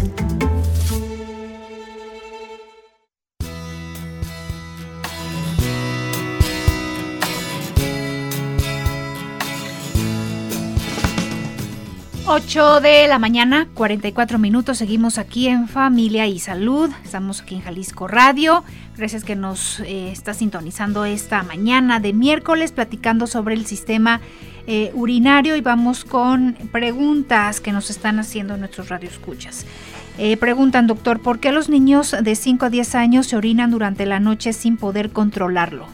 8 12.35 12.81
de 12.81 13.07
la 13.07 13.19
mañana, 13.19 13.67
44 13.75 14.39
minutos. 14.39 14.79
Seguimos 14.79 15.19
aquí 15.19 15.49
en 15.49 15.67
Familia 15.67 16.25
y 16.25 16.39
Salud. 16.39 16.89
Estamos 17.05 17.41
aquí 17.41 17.53
en 17.53 17.61
Jalisco 17.61 18.07
Radio. 18.07 18.63
Gracias 18.97 19.23
que 19.23 19.35
nos 19.35 19.81
eh, 19.81 20.09
está 20.11 20.33
sintonizando 20.33 21.05
esta 21.05 21.43
mañana 21.43 21.99
de 21.99 22.11
miércoles 22.11 22.71
platicando 22.71 23.27
sobre 23.27 23.53
el 23.53 23.67
sistema 23.67 24.19
eh, 24.65 24.89
urinario 24.95 25.55
y 25.55 25.61
vamos 25.61 26.05
con 26.05 26.57
preguntas 26.71 27.61
que 27.61 27.71
nos 27.71 27.91
están 27.91 28.17
haciendo 28.17 28.57
nuestros 28.57 28.89
radioescuchas. 28.89 29.67
Eh, 30.17 30.35
preguntan, 30.37 30.87
doctor, 30.87 31.21
¿por 31.21 31.39
qué 31.39 31.51
los 31.51 31.69
niños 31.69 32.15
de 32.19 32.33
5 32.33 32.65
a 32.65 32.69
10 32.71 32.95
años 32.95 33.27
se 33.27 33.37
orinan 33.37 33.69
durante 33.69 34.07
la 34.07 34.19
noche 34.19 34.53
sin 34.53 34.77
poder 34.77 35.11
controlarlo? 35.11 35.85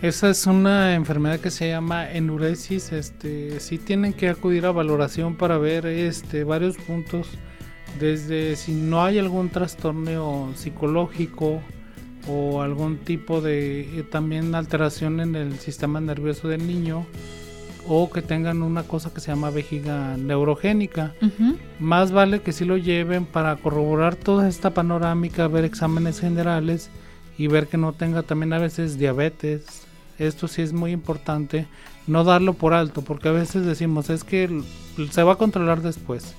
Esa 0.00 0.30
es 0.30 0.46
una 0.46 0.94
enfermedad 0.94 1.40
que 1.40 1.50
se 1.50 1.70
llama 1.70 2.12
enuresis. 2.12 2.92
Este, 2.92 3.58
sí 3.58 3.78
tienen 3.78 4.12
que 4.12 4.28
acudir 4.28 4.64
a 4.64 4.70
valoración 4.70 5.36
para 5.36 5.58
ver 5.58 5.86
este, 5.86 6.44
varios 6.44 6.76
puntos, 6.76 7.26
desde 7.98 8.54
si 8.54 8.72
no 8.72 9.02
hay 9.02 9.18
algún 9.18 9.48
trastorno 9.48 10.52
psicológico 10.54 11.60
o 12.28 12.62
algún 12.62 12.98
tipo 12.98 13.40
de 13.40 13.80
eh, 13.80 14.02
también 14.04 14.54
alteración 14.54 15.18
en 15.18 15.34
el 15.34 15.58
sistema 15.58 16.00
nervioso 16.00 16.46
del 16.46 16.64
niño 16.64 17.04
o 17.88 18.08
que 18.08 18.22
tengan 18.22 18.62
una 18.62 18.84
cosa 18.84 19.12
que 19.12 19.20
se 19.20 19.32
llama 19.32 19.50
vejiga 19.50 20.16
neurogénica. 20.16 21.14
Más 21.80 22.12
vale 22.12 22.40
que 22.42 22.52
si 22.52 22.64
lo 22.64 22.76
lleven 22.76 23.24
para 23.24 23.56
corroborar 23.56 24.14
toda 24.14 24.46
esta 24.46 24.70
panorámica, 24.70 25.48
ver 25.48 25.64
exámenes 25.64 26.20
generales 26.20 26.90
y 27.36 27.46
ver 27.48 27.66
que 27.66 27.78
no 27.78 27.94
tenga 27.94 28.22
también 28.22 28.52
a 28.52 28.58
veces 28.58 28.98
diabetes, 28.98 29.87
esto 30.18 30.48
sí 30.48 30.62
es 30.62 30.72
muy 30.72 30.92
importante, 30.92 31.66
no 32.06 32.24
darlo 32.24 32.54
por 32.54 32.74
alto, 32.74 33.02
porque 33.02 33.28
a 33.28 33.32
veces 33.32 33.64
decimos, 33.64 34.10
es 34.10 34.24
que 34.24 34.62
se 35.10 35.22
va 35.22 35.34
a 35.34 35.36
controlar 35.36 35.82
después. 35.82 36.34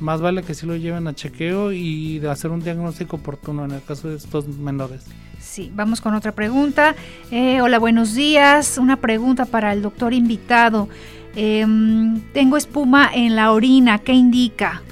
Más 0.00 0.20
vale 0.20 0.42
que 0.42 0.54
sí 0.54 0.66
lo 0.66 0.76
lleven 0.76 1.06
a 1.08 1.14
chequeo 1.14 1.72
y 1.72 2.18
de 2.20 2.30
hacer 2.30 2.50
un 2.50 2.60
diagnóstico 2.60 3.16
oportuno 3.16 3.64
en 3.64 3.72
el 3.72 3.82
caso 3.82 4.08
de 4.08 4.16
estos 4.16 4.46
menores. 4.48 5.04
Sí, 5.40 5.70
vamos 5.74 6.00
con 6.00 6.14
otra 6.14 6.32
pregunta. 6.32 6.94
Eh, 7.30 7.60
hola, 7.60 7.78
buenos 7.78 8.14
días. 8.14 8.78
Una 8.78 8.96
pregunta 8.96 9.44
para 9.44 9.72
el 9.72 9.82
doctor 9.82 10.14
invitado. 10.14 10.88
Em, 11.36 12.20
tengo 12.32 12.56
espuma 12.56 13.10
en 13.12 13.36
la 13.36 13.52
orina, 13.52 13.98
¿qué 13.98 14.12
indica? 14.12 14.82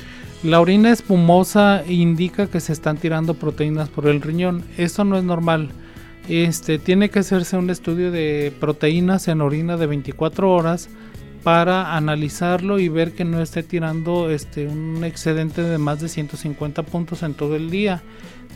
La 0.43 0.61
orina 0.61 0.91
espumosa 0.91 1.83
indica 1.89 2.47
que 2.47 2.61
se 2.61 2.73
están 2.73 2.99
tirando 2.99 3.35
proteínas 3.35 3.89
por 3.89 4.07
el 4.07 4.21
riñón. 4.21 4.63
Esto 4.77 5.05
no 5.05 5.17
es 5.17 5.25
normal 5.25 5.71
este, 6.29 6.79
tiene 6.79 7.11
que 7.11 7.21
hacerse 7.21 7.57
un 7.57 7.71
estudio 7.71 8.11
de 8.11 8.53
proteínas 8.59 9.29
en 9.29 9.41
orina 9.41 9.77
de 9.77 9.87
24 9.87 10.51
horas 10.51 10.89
para 11.47 11.95
analizarlo 11.95 12.81
y 12.81 12.89
ver 12.89 13.13
que 13.13 13.25
no 13.25 13.41
esté 13.41 13.63
tirando 13.63 14.31
este, 14.31 14.67
un 14.67 15.05
excedente 15.05 15.63
de 15.63 15.79
más 15.79 16.01
de 16.01 16.09
150 16.09 16.83
puntos 16.83 17.23
en 17.23 17.35
todo 17.35 17.55
el 17.55 17.71
día. 17.71 18.03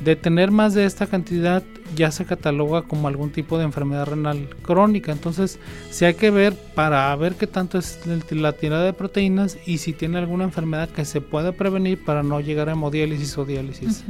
De 0.03 0.17
tener 0.17 0.51
más 0.51 0.75
de 0.75 0.87
esta 0.87 1.07
cantidad 1.07 1.63
ya 1.95 2.11
se 2.11 2.25
cataloga 2.25 2.83
como 2.83 3.07
algún 3.07 3.31
tipo 3.31 3.59
de 3.59 3.65
enfermedad 3.65 4.07
renal 4.07 4.49
crónica. 4.63 5.13
Entonces, 5.13 5.61
si 5.91 6.05
hay 6.05 6.15
que 6.15 6.31
ver 6.31 6.55
para 6.75 7.15
ver 7.15 7.35
qué 7.35 7.47
tanto 7.47 7.79
es 7.79 8.01
la 8.31 8.53
tirada 8.55 8.85
de 8.85 8.93
proteínas 8.93 9.57
y 9.67 9.79
si 9.79 9.93
tiene 9.93 10.19
alguna 10.19 10.43
enfermedad 10.43 10.89
que 10.89 11.05
se 11.05 11.21
pueda 11.21 11.53
prevenir 11.53 12.05
para 12.05 12.25
no 12.25 12.41
llegar 12.41 12.69
a 12.69 12.73
hemodiálisis 12.73 13.39
o 13.39 13.45
diálisis. 13.45 14.03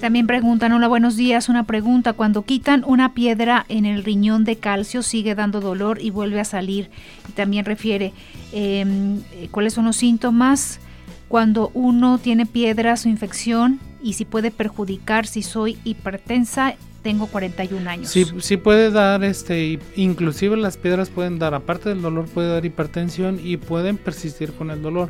También 0.00 0.26
preguntan, 0.26 0.72
hola, 0.72 0.88
buenos 0.88 1.16
días, 1.16 1.48
una 1.48 1.64
pregunta, 1.64 2.12
cuando 2.12 2.42
quitan 2.42 2.84
una 2.86 3.14
piedra 3.14 3.64
en 3.68 3.86
el 3.86 4.04
riñón 4.04 4.44
de 4.44 4.56
calcio 4.56 5.02
sigue 5.02 5.34
dando 5.34 5.60
dolor 5.60 5.98
y 6.00 6.10
vuelve 6.10 6.38
a 6.38 6.44
salir. 6.44 6.90
Y 7.28 7.32
también 7.32 7.64
refiere 7.64 8.12
em, 8.52 9.20
eh, 9.32 9.48
cuáles 9.50 9.72
son 9.72 9.86
los 9.86 9.96
síntomas 9.96 10.80
cuando 11.28 11.70
uno 11.74 12.18
tiene 12.18 12.46
piedras 12.46 13.06
o 13.06 13.08
infección 13.08 13.80
y 14.02 14.12
si 14.12 14.24
puede 14.24 14.50
perjudicar 14.50 15.26
si 15.26 15.42
soy 15.42 15.78
hipertensa 15.84 16.74
tengo 17.02 17.28
41 17.28 17.88
años. 17.88 18.10
Sí, 18.10 18.26
sí 18.40 18.56
puede 18.56 18.90
dar, 18.90 19.22
este, 19.22 19.78
inclusive 19.94 20.56
las 20.56 20.76
piedras 20.76 21.08
pueden 21.08 21.38
dar, 21.38 21.54
aparte 21.54 21.88
del 21.88 22.02
dolor, 22.02 22.26
puede 22.26 22.48
dar 22.48 22.64
hipertensión 22.64 23.38
y 23.40 23.58
pueden 23.58 23.96
persistir 23.96 24.52
con 24.52 24.72
el 24.72 24.82
dolor. 24.82 25.08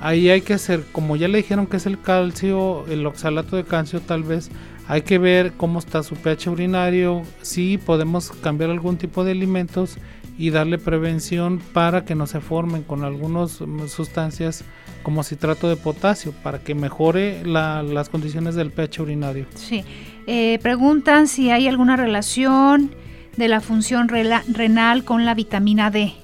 Ahí 0.00 0.30
hay 0.30 0.40
que 0.40 0.54
hacer, 0.54 0.84
como 0.92 1.16
ya 1.16 1.28
le 1.28 1.38
dijeron 1.38 1.66
que 1.66 1.76
es 1.76 1.86
el 1.86 2.00
calcio, 2.00 2.86
el 2.88 3.06
oxalato 3.06 3.56
de 3.56 3.64
calcio 3.64 4.00
tal 4.00 4.22
vez, 4.22 4.50
hay 4.88 5.02
que 5.02 5.18
ver 5.18 5.52
cómo 5.56 5.78
está 5.78 6.02
su 6.02 6.16
pH 6.16 6.50
urinario, 6.50 7.22
si 7.42 7.78
podemos 7.78 8.30
cambiar 8.30 8.70
algún 8.70 8.96
tipo 8.96 9.24
de 9.24 9.32
alimentos 9.32 9.98
y 10.38 10.50
darle 10.50 10.78
prevención 10.78 11.60
para 11.74 12.06
que 12.06 12.14
no 12.14 12.26
se 12.26 12.40
formen 12.40 12.82
con 12.82 13.04
algunas 13.04 13.60
mm, 13.60 13.88
sustancias 13.88 14.64
como 15.02 15.22
citrato 15.22 15.68
de 15.68 15.76
potasio 15.76 16.32
para 16.42 16.60
que 16.60 16.74
mejore 16.74 17.44
las 17.44 18.08
condiciones 18.08 18.54
del 18.54 18.70
pH 18.70 19.02
urinario. 19.02 19.46
Sí, 19.54 19.84
eh, 20.26 20.58
preguntan 20.62 21.28
si 21.28 21.50
hay 21.50 21.68
alguna 21.68 21.96
relación 21.96 22.90
de 23.36 23.48
la 23.48 23.60
función 23.60 24.08
renal 24.08 25.04
con 25.04 25.24
la 25.24 25.34
vitamina 25.34 25.90
D. 25.90 26.14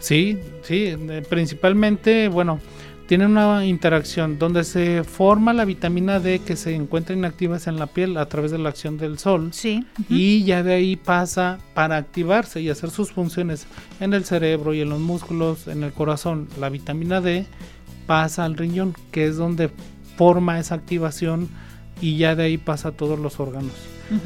Sí, 0.00 0.38
sí, 0.62 0.94
eh, 0.96 1.22
principalmente, 1.28 2.28
bueno, 2.28 2.60
tiene 3.08 3.24
una 3.24 3.64
interacción 3.64 4.38
donde 4.38 4.64
se 4.64 5.02
forma 5.02 5.54
la 5.54 5.64
vitamina 5.64 6.20
D 6.20 6.40
que 6.40 6.56
se 6.56 6.74
encuentra 6.74 7.16
inactivas 7.16 7.66
en 7.66 7.78
la 7.78 7.86
piel 7.86 8.18
a 8.18 8.28
través 8.28 8.50
de 8.50 8.58
la 8.58 8.68
acción 8.68 8.98
del 8.98 9.18
sol. 9.18 9.48
Sí. 9.52 9.82
Y 10.10 10.44
ya 10.44 10.62
de 10.62 10.74
ahí 10.74 10.94
pasa 10.94 11.58
para 11.72 11.96
activarse 11.96 12.60
y 12.60 12.68
hacer 12.68 12.90
sus 12.90 13.10
funciones 13.10 13.66
en 13.98 14.12
el 14.12 14.26
cerebro 14.26 14.74
y 14.74 14.82
en 14.82 14.90
los 14.90 15.00
músculos, 15.00 15.68
en 15.68 15.84
el 15.84 15.92
corazón. 15.92 16.48
La 16.60 16.68
vitamina 16.68 17.22
D 17.22 17.46
pasa 18.06 18.44
al 18.44 18.58
riñón, 18.58 18.94
que 19.10 19.26
es 19.26 19.38
donde 19.38 19.70
forma 20.18 20.60
esa 20.60 20.74
activación 20.74 21.48
y 22.02 22.18
ya 22.18 22.36
de 22.36 22.42
ahí 22.42 22.58
pasa 22.58 22.90
a 22.90 22.92
todos 22.92 23.18
los 23.18 23.40
órganos. 23.40 23.72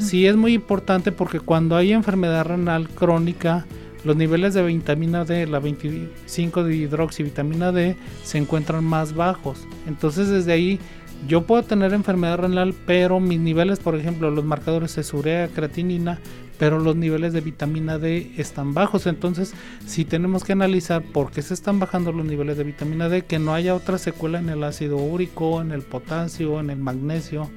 Sí 0.01 0.27
es 0.27 0.35
muy 0.35 0.55
importante 0.55 1.12
porque 1.12 1.38
cuando 1.38 1.77
hay 1.77 1.92
enfermedad 1.92 2.47
renal 2.47 2.88
crónica, 2.88 3.64
los 4.05 4.17
niveles 4.17 4.55
de 4.55 4.62
vitamina 4.62 5.25
D, 5.25 5.47
la 5.47 5.59
25 5.59 6.65
de 6.65 6.77
hidroxivitamina 6.77 7.73
D, 7.73 7.97
se 8.25 8.38
encuentran 8.38 8.85
más 8.85 9.15
bajos. 9.15 9.67
Entonces 9.87 10.29
desde 10.29 10.53
ahí 10.53 10.81
yo 11.29 11.47
puedo 11.47 11.62
tener 11.62 11.93
enfermedad 11.93 12.38
renal, 12.38 12.75
pero 12.87 13.21
mis 13.21 13.38
niveles, 13.38 13.79
por 13.79 13.95
ejemplo, 13.95 14.31
los 14.31 14.45
marcadores 14.45 14.97
de 14.97 15.17
urea, 15.17 15.49
creatinina, 15.49 16.19
pero 16.59 16.79
los 16.79 16.97
niveles 16.97 17.33
de 17.33 17.41
vitamina 17.41 17.99
D 17.99 18.33
están 18.37 18.75
bajos. 18.75 19.07
Entonces, 19.07 19.55
si 19.87 20.05
tenemos 20.05 20.43
que 20.43 20.53
analizar 20.53 21.03
por 21.03 21.31
qué 21.31 21.43
se 21.43 21.55
están 21.55 21.79
bajando 21.79 22.12
los 22.12 22.27
niveles 22.27 22.57
de 22.57 22.65
vitamina 22.65 23.09
D, 23.09 23.23
que 23.23 23.38
no 23.38 23.55
haya 23.55 23.75
otra 23.75 23.99
secuela 23.99 24.41
en 24.41 24.49
el 24.49 24.65
ácido 24.65 24.97
úrico, 24.97 25.61
en 25.61 25.71
el 25.71 25.83
potasio, 25.83 26.59
en 26.59 26.71
el 26.71 26.79
magnesio, 26.79 27.51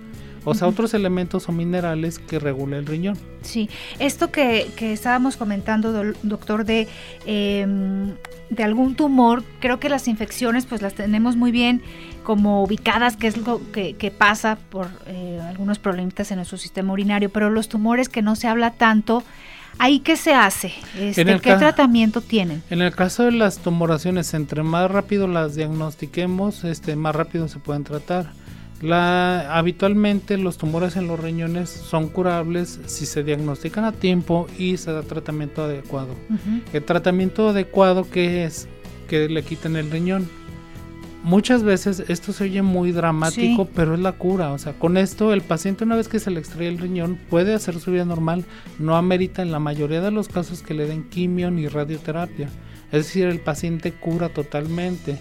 o 0.45 0.53
sea, 0.53 0.67
otros 0.67 0.93
elementos 0.93 1.49
o 1.49 1.51
minerales 1.51 2.19
que 2.19 2.39
regula 2.39 2.77
el 2.77 2.85
riñón. 2.85 3.17
Sí, 3.41 3.69
esto 3.99 4.31
que, 4.31 4.71
estábamos 4.79 5.37
comentando, 5.37 6.13
doctor, 6.23 6.65
de, 6.65 6.87
em, 7.25 8.13
de 8.49 8.63
algún 8.63 8.95
tumor, 8.95 9.43
creo 9.59 9.79
que 9.79 9.89
las 9.89 10.07
infecciones 10.07 10.65
pues 10.65 10.81
las 10.81 10.93
tenemos 10.93 11.35
muy 11.35 11.51
bien 11.51 11.81
como 12.23 12.63
ubicadas, 12.63 13.17
que 13.17 13.27
es 13.27 13.37
lo 13.37 13.59
que, 13.71 14.13
pasa 14.17 14.57
por 14.69 14.87
eh, 15.07 15.39
algunos 15.47 15.79
problemitas 15.79 16.31
en 16.31 16.37
nuestro 16.37 16.57
sistema 16.57 16.93
urinario, 16.93 17.29
pero 17.29 17.49
los 17.49 17.67
tumores 17.67 18.07
que 18.07 18.21
no 18.21 18.35
se 18.35 18.47
habla 18.47 18.71
tanto, 18.71 19.23
¿Ahí 19.77 19.99
qué 19.99 20.15
se 20.15 20.33
hace? 20.33 20.71
Este, 20.97 21.25
¿Qué 21.41 21.55
tratamiento 21.55 22.21
tienen? 22.21 22.63
En 22.69 22.81
el 22.81 22.95
caso 22.95 23.23
de 23.23 23.33
las 23.33 23.57
tumoraciones, 23.57 24.33
entre 24.33 24.63
más 24.63 24.89
rápido 24.89 25.27
las 25.27 25.55
diagnostiquemos, 25.55 26.63
este, 26.63 26.95
más 26.95 27.13
rápido 27.13 27.49
se 27.49 27.59
pueden 27.59 27.83
tratar 27.83 28.31
La, 28.85 29.57
habitualmente 29.57 30.37
los 30.37 30.59
tumores 30.59 30.95
en 30.95 31.07
los 31.07 31.19
riñones 31.19 31.69
son 31.69 32.07
curables 32.07 32.79
si 32.85 33.07
se 33.07 33.23
diagnostican 33.23 33.83
a 33.83 33.91
tiempo 33.91 34.45
y 34.59 34.77
se 34.77 34.91
da 34.91 35.01
tratamiento 35.01 35.63
adecuado. 35.63 36.13
El 36.71 36.83
tratamiento 36.83 37.49
adecuado 37.49 38.07
que 38.07 38.43
es 38.43 38.67
que 39.07 39.27
le 39.27 39.41
quiten 39.41 39.75
el 39.75 39.89
riñón. 39.89 40.29
Muchas 41.23 41.63
veces 41.63 42.03
esto 42.07 42.31
se 42.31 42.43
oye 42.43 42.61
muy 42.61 42.91
dramático, 42.91 43.67
pero 43.73 43.95
es 43.95 43.99
la 43.99 44.11
cura. 44.11 44.51
O 44.51 44.59
sea, 44.59 44.73
con 44.73 44.97
esto 44.97 45.33
el 45.33 45.41
paciente 45.41 45.83
una 45.83 45.95
vez 45.95 46.07
que 46.07 46.19
se 46.19 46.29
le 46.29 46.39
extrae 46.39 46.67
el 46.67 46.77
riñón 46.77 47.17
puede 47.31 47.55
hacer 47.55 47.79
su 47.79 47.89
vida 47.89 48.05
normal. 48.05 48.45
No 48.77 48.95
amerita 48.95 49.41
en 49.41 49.51
la 49.51 49.57
mayoría 49.57 50.01
de 50.01 50.11
los 50.11 50.27
casos 50.27 50.61
que 50.61 50.75
le 50.75 50.85
den 50.85 51.09
quimio 51.09 51.49
ni 51.49 51.67
radioterapia. 51.67 52.49
Es 52.91 53.05
decir, 53.05 53.25
el 53.25 53.39
paciente 53.39 53.93
cura 53.93 54.29
totalmente. 54.29 55.17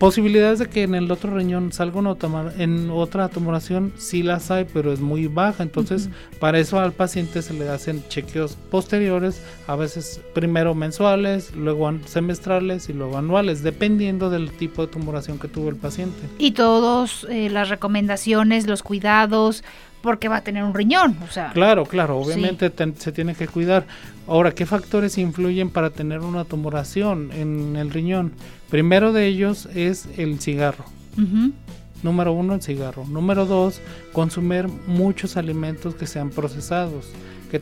Posibilidades 0.00 0.58
de 0.58 0.66
que 0.66 0.84
en 0.84 0.94
el 0.94 1.10
otro 1.10 1.36
riñón 1.36 1.74
salga 1.74 1.98
una 1.98 2.16
en 2.56 2.88
otra 2.88 3.28
tumoración, 3.28 3.92
sí 3.98 4.22
las 4.22 4.50
hay, 4.50 4.64
pero 4.64 4.94
es 4.94 5.00
muy 5.00 5.26
baja. 5.26 5.62
Entonces, 5.62 6.08
para 6.38 6.58
eso 6.58 6.80
al 6.80 6.92
paciente 6.92 7.42
se 7.42 7.52
le 7.52 7.68
hacen 7.68 8.02
chequeos 8.08 8.56
posteriores, 8.70 9.42
a 9.66 9.76
veces 9.76 10.22
primero 10.32 10.74
mensuales, 10.74 11.54
luego 11.54 11.92
semestrales 12.06 12.88
y 12.88 12.94
luego 12.94 13.18
anuales, 13.18 13.62
dependiendo 13.62 14.30
del 14.30 14.50
tipo 14.52 14.86
de 14.86 14.90
tumoración 14.90 15.38
que 15.38 15.48
tuvo 15.48 15.68
el 15.68 15.76
paciente. 15.76 16.18
Y 16.38 16.52
todas 16.52 17.26
eh, 17.28 17.50
las 17.50 17.68
recomendaciones, 17.68 18.66
los 18.66 18.82
cuidados, 18.82 19.62
porque 20.00 20.28
va 20.28 20.36
a 20.36 20.40
tener 20.40 20.64
un 20.64 20.72
riñón, 20.72 21.18
o 21.22 21.30
sea. 21.30 21.50
Claro, 21.52 21.84
claro, 21.84 22.18
obviamente 22.18 22.72
se 22.96 23.12
tiene 23.12 23.34
que 23.34 23.46
cuidar. 23.48 23.84
Ahora, 24.30 24.52
¿qué 24.52 24.64
factores 24.64 25.18
influyen 25.18 25.70
para 25.70 25.90
tener 25.90 26.20
una 26.20 26.44
tumoración 26.44 27.32
en 27.32 27.74
el 27.74 27.90
riñón? 27.90 28.30
Primero 28.70 29.12
de 29.12 29.26
ellos 29.26 29.68
es 29.74 30.06
el 30.18 30.38
cigarro. 30.38 30.84
Número 32.04 32.32
uno, 32.32 32.54
el 32.54 32.62
cigarro. 32.62 33.04
Número 33.06 33.44
dos, 33.44 33.80
consumir 34.12 34.68
muchos 34.86 35.36
alimentos 35.36 35.96
que 35.96 36.06
sean 36.06 36.30
procesados, 36.30 37.10
que, 37.50 37.60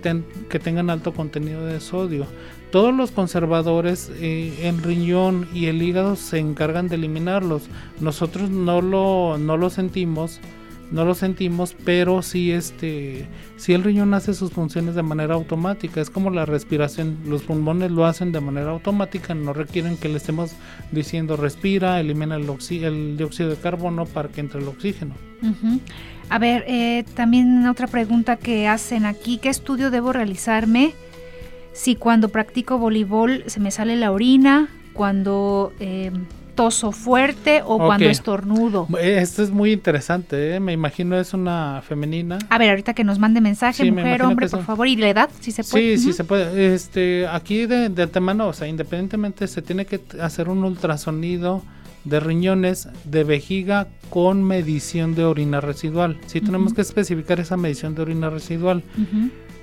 que 0.51 0.59
tengan 0.59 0.91
alto 0.91 1.15
contenido 1.15 1.65
de 1.65 1.81
sodio. 1.81 2.27
Todos 2.71 2.95
los 2.95 3.13
conservadores, 3.13 4.13
eh, 4.17 4.69
el 4.69 4.83
riñón 4.83 5.49
y 5.55 5.69
el 5.69 5.81
hígado 5.81 6.17
se 6.17 6.39
encargan 6.39 6.89
de 6.89 6.97
eliminarlos. 6.97 7.63
Nosotros 7.99 8.51
no 8.51 8.83
lo, 8.83 9.39
no 9.39 9.57
lo 9.57 9.71
sentimos 9.71 10.39
no 10.91 11.05
lo 11.05 11.15
sentimos, 11.15 11.77
pero 11.85 12.23
sí 12.23 12.51
este, 12.51 13.27
si 13.57 13.75
el 13.75 13.83
riñón 13.85 14.15
hace 14.15 14.35
sus 14.35 14.53
funciones 14.53 14.95
de 14.95 15.03
manera 15.03 15.35
automática, 15.35 16.01
es 16.01 16.11
como 16.11 16.31
la 16.31 16.47
respiración, 16.47 17.19
los 17.27 17.43
pulmones 17.43 17.91
lo 17.91 18.07
hacen 18.07 18.33
de 18.33 18.41
manera 18.41 18.71
automática, 18.71 19.35
no 19.35 19.53
requieren 19.53 19.97
que 19.97 20.09
le 20.09 20.17
estemos 20.17 20.53
diciendo 20.93 21.37
respira, 21.37 22.01
elimina 22.01 22.37
el, 22.37 22.49
el 22.71 23.17
dióxido 23.17 23.51
de 23.51 23.57
carbono 23.57 24.07
para 24.07 24.29
que 24.29 24.41
entre 24.41 24.61
el 24.61 24.69
oxígeno. 24.69 25.15
A 26.31 26.39
ver, 26.39 26.65
eh, 26.67 27.05
también 27.15 27.67
otra 27.67 27.87
pregunta 27.87 28.37
que 28.37 28.67
hacen 28.67 29.07
aquí, 29.07 29.39
¿qué 29.39 29.49
estudio 29.49 29.91
debo 29.91 30.13
realizarme 30.13 30.95
si 31.73 31.97
cuando 31.97 32.31
practico 32.31 32.79
voleibol 32.79 33.45
se 33.47 33.61
me 33.61 33.71
sale 33.71 33.97
la 33.97 34.11
orina, 34.11 34.69
cuando... 34.95 35.73
Eh, 35.81 36.11
toso 36.59 36.91
fuerte 36.91 37.63
o 37.65 37.79
cuando 37.79 38.07
estornudo. 38.07 38.89
Esto 39.01 39.45
es 39.45 39.51
muy 39.53 39.71
interesante, 39.71 40.57
¿eh? 40.57 40.59
me 40.59 40.73
imagino 40.73 41.17
es 41.17 41.33
una 41.33 41.81
femenina. 41.87 42.37
A 42.51 42.59
ver, 42.59 42.71
ahorita 42.71 42.95
que 42.95 43.05
nos 43.05 43.21
mande 43.21 43.41
mensaje, 43.41 43.89
mujer, 43.93 44.25
hombre, 44.25 44.49
por 44.49 44.65
favor, 44.65 44.89
y 44.89 44.97
la 44.97 45.09
edad, 45.09 45.31
si 45.39 45.53
se 45.53 45.63
puede. 45.63 45.97
Sí, 45.97 46.07
sí 46.07 46.13
se 46.13 46.25
puede. 46.25 46.75
Este, 46.75 47.29
aquí 47.29 47.67
de, 47.67 47.91
de 47.91 48.03
antemano, 48.03 48.49
o 48.49 48.53
sea, 48.53 48.67
independientemente 48.67 49.47
se 49.47 49.63
tiene 49.63 49.87
que 49.87 50.01
hacer 50.21 50.49
un 50.49 50.65
ultrasonido 50.65 51.63
de 52.03 52.19
riñones, 52.19 52.89
de 53.05 53.23
vejiga 53.23 53.87
con 54.11 54.43
medición 54.43 55.15
de 55.15 55.27
orina 55.27 55.61
residual. 55.61 56.19
Sí 56.27 56.41
tenemos 56.41 56.75
que 56.75 56.81
especificar 56.81 57.39
esa 57.39 57.57
medición 57.57 57.95
de 57.95 58.03
orina 58.03 58.31
residual. 58.31 58.83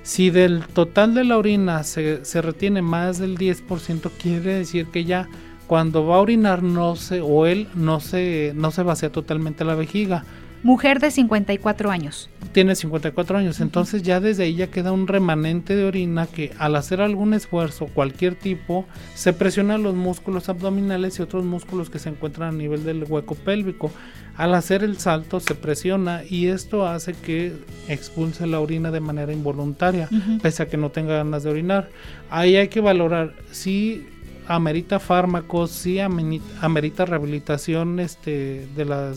Si 0.02 0.30
del 0.30 0.62
total 0.68 1.14
de 1.14 1.24
la 1.24 1.36
orina 1.36 1.82
se, 1.82 2.24
se 2.24 2.40
retiene 2.40 2.80
más 2.80 3.18
del 3.18 3.36
10%, 3.36 4.10
quiere 4.18 4.54
decir 4.54 4.86
que 4.86 5.04
ya 5.04 5.28
cuando 5.66 6.06
va 6.06 6.16
a 6.16 6.20
orinar 6.20 6.62
no 6.62 6.96
se 6.96 7.20
o 7.20 7.46
él 7.46 7.68
no 7.74 8.00
se 8.00 8.52
no 8.54 8.70
se 8.70 8.82
vacía 8.82 9.10
totalmente 9.10 9.64
la 9.64 9.74
vejiga. 9.74 10.24
Mujer 10.62 10.98
de 10.98 11.12
54 11.12 11.90
años. 11.90 12.28
Tiene 12.50 12.74
54 12.74 13.38
años, 13.38 13.60
entonces 13.60 14.02
ya 14.02 14.18
desde 14.18 14.44
ahí 14.44 14.56
ya 14.56 14.66
queda 14.68 14.90
un 14.90 15.06
remanente 15.06 15.76
de 15.76 15.84
orina 15.84 16.26
que 16.26 16.52
al 16.58 16.74
hacer 16.74 17.00
algún 17.00 17.34
esfuerzo, 17.34 17.86
cualquier 17.86 18.34
tipo, 18.34 18.86
se 19.14 19.32
presionan 19.32 19.82
los 19.82 19.94
músculos 19.94 20.48
abdominales 20.48 21.18
y 21.18 21.22
otros 21.22 21.44
músculos 21.44 21.88
que 21.90 21.98
se 21.98 22.08
encuentran 22.08 22.48
a 22.48 22.56
nivel 22.56 22.82
del 22.82 23.04
hueco 23.04 23.34
pélvico. 23.34 23.92
Al 24.36 24.54
hacer 24.54 24.82
el 24.82 24.98
salto 24.98 25.38
se 25.38 25.54
presiona 25.54 26.22
y 26.28 26.48
esto 26.48 26.86
hace 26.86 27.12
que 27.12 27.52
expulse 27.88 28.46
la 28.46 28.58
orina 28.58 28.90
de 28.90 29.00
manera 29.00 29.32
involuntaria, 29.32 30.08
pese 30.42 30.64
a 30.64 30.68
que 30.68 30.76
no 30.76 30.90
tenga 30.90 31.16
ganas 31.16 31.44
de 31.44 31.50
orinar. 31.50 31.90
Ahí 32.28 32.56
hay 32.56 32.68
que 32.68 32.80
valorar 32.80 33.34
si 33.52 34.04
amerita 34.48 34.98
fármacos, 34.98 35.70
sí 35.70 35.98
amerita 36.00 37.04
rehabilitación 37.04 38.00
este, 38.00 38.66
de 38.76 38.84
la 38.84 39.12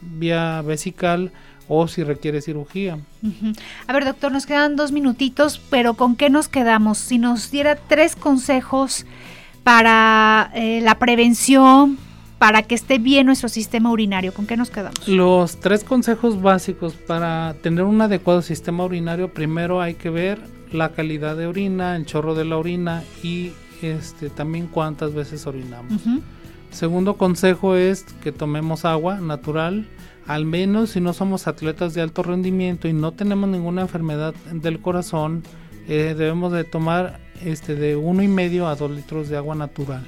vía 0.00 0.62
vesical 0.62 1.32
o 1.68 1.88
si 1.88 2.04
requiere 2.04 2.40
cirugía. 2.40 2.98
A 3.86 3.92
ver, 3.92 4.04
doctor, 4.04 4.30
nos 4.32 4.46
quedan 4.46 4.76
dos 4.76 4.92
minutitos, 4.92 5.60
pero 5.70 5.94
¿con 5.94 6.16
qué 6.16 6.30
nos 6.30 6.48
quedamos? 6.48 6.98
Si 6.98 7.18
nos 7.18 7.50
diera 7.50 7.76
tres 7.76 8.14
consejos 8.14 9.04
para 9.64 10.50
eh, 10.54 10.80
la 10.82 10.98
prevención, 10.98 11.98
para 12.38 12.62
que 12.62 12.74
esté 12.74 12.98
bien 12.98 13.26
nuestro 13.26 13.48
sistema 13.48 13.90
urinario, 13.90 14.32
¿con 14.32 14.46
qué 14.46 14.56
nos 14.56 14.70
quedamos? 14.70 15.08
Los 15.08 15.58
tres 15.58 15.82
consejos 15.82 16.40
básicos 16.40 16.94
para 16.94 17.56
tener 17.62 17.84
un 17.84 18.00
adecuado 18.00 18.42
sistema 18.42 18.84
urinario, 18.84 19.32
primero 19.32 19.80
hay 19.80 19.94
que 19.94 20.10
ver 20.10 20.38
la 20.70 20.90
calidad 20.90 21.36
de 21.36 21.46
orina, 21.46 21.96
el 21.96 22.06
chorro 22.06 22.34
de 22.34 22.44
la 22.44 22.58
orina 22.58 23.02
y 23.22 23.52
este, 23.82 24.30
también 24.30 24.66
cuántas 24.66 25.14
veces 25.14 25.46
orinamos. 25.46 26.02
Segundo 26.70 27.16
consejo 27.16 27.76
es 27.76 28.04
que 28.22 28.32
tomemos 28.32 28.84
agua 28.84 29.20
natural, 29.20 29.88
al 30.26 30.44
menos 30.44 30.90
si 30.90 31.00
no 31.00 31.12
somos 31.12 31.46
atletas 31.46 31.94
de 31.94 32.02
alto 32.02 32.22
rendimiento 32.22 32.88
y 32.88 32.92
no 32.92 33.12
tenemos 33.12 33.48
ninguna 33.48 33.82
enfermedad 33.82 34.34
del 34.52 34.80
corazón, 34.80 35.42
eh, 35.88 36.14
debemos 36.18 36.52
de 36.52 36.64
tomar 36.64 37.20
este, 37.44 37.76
de 37.76 37.96
uno 37.96 38.22
y 38.22 38.28
medio 38.28 38.66
a 38.66 38.74
dos 38.74 38.90
litros 38.90 39.28
de 39.28 39.36
agua 39.36 39.54
natural. 39.54 40.04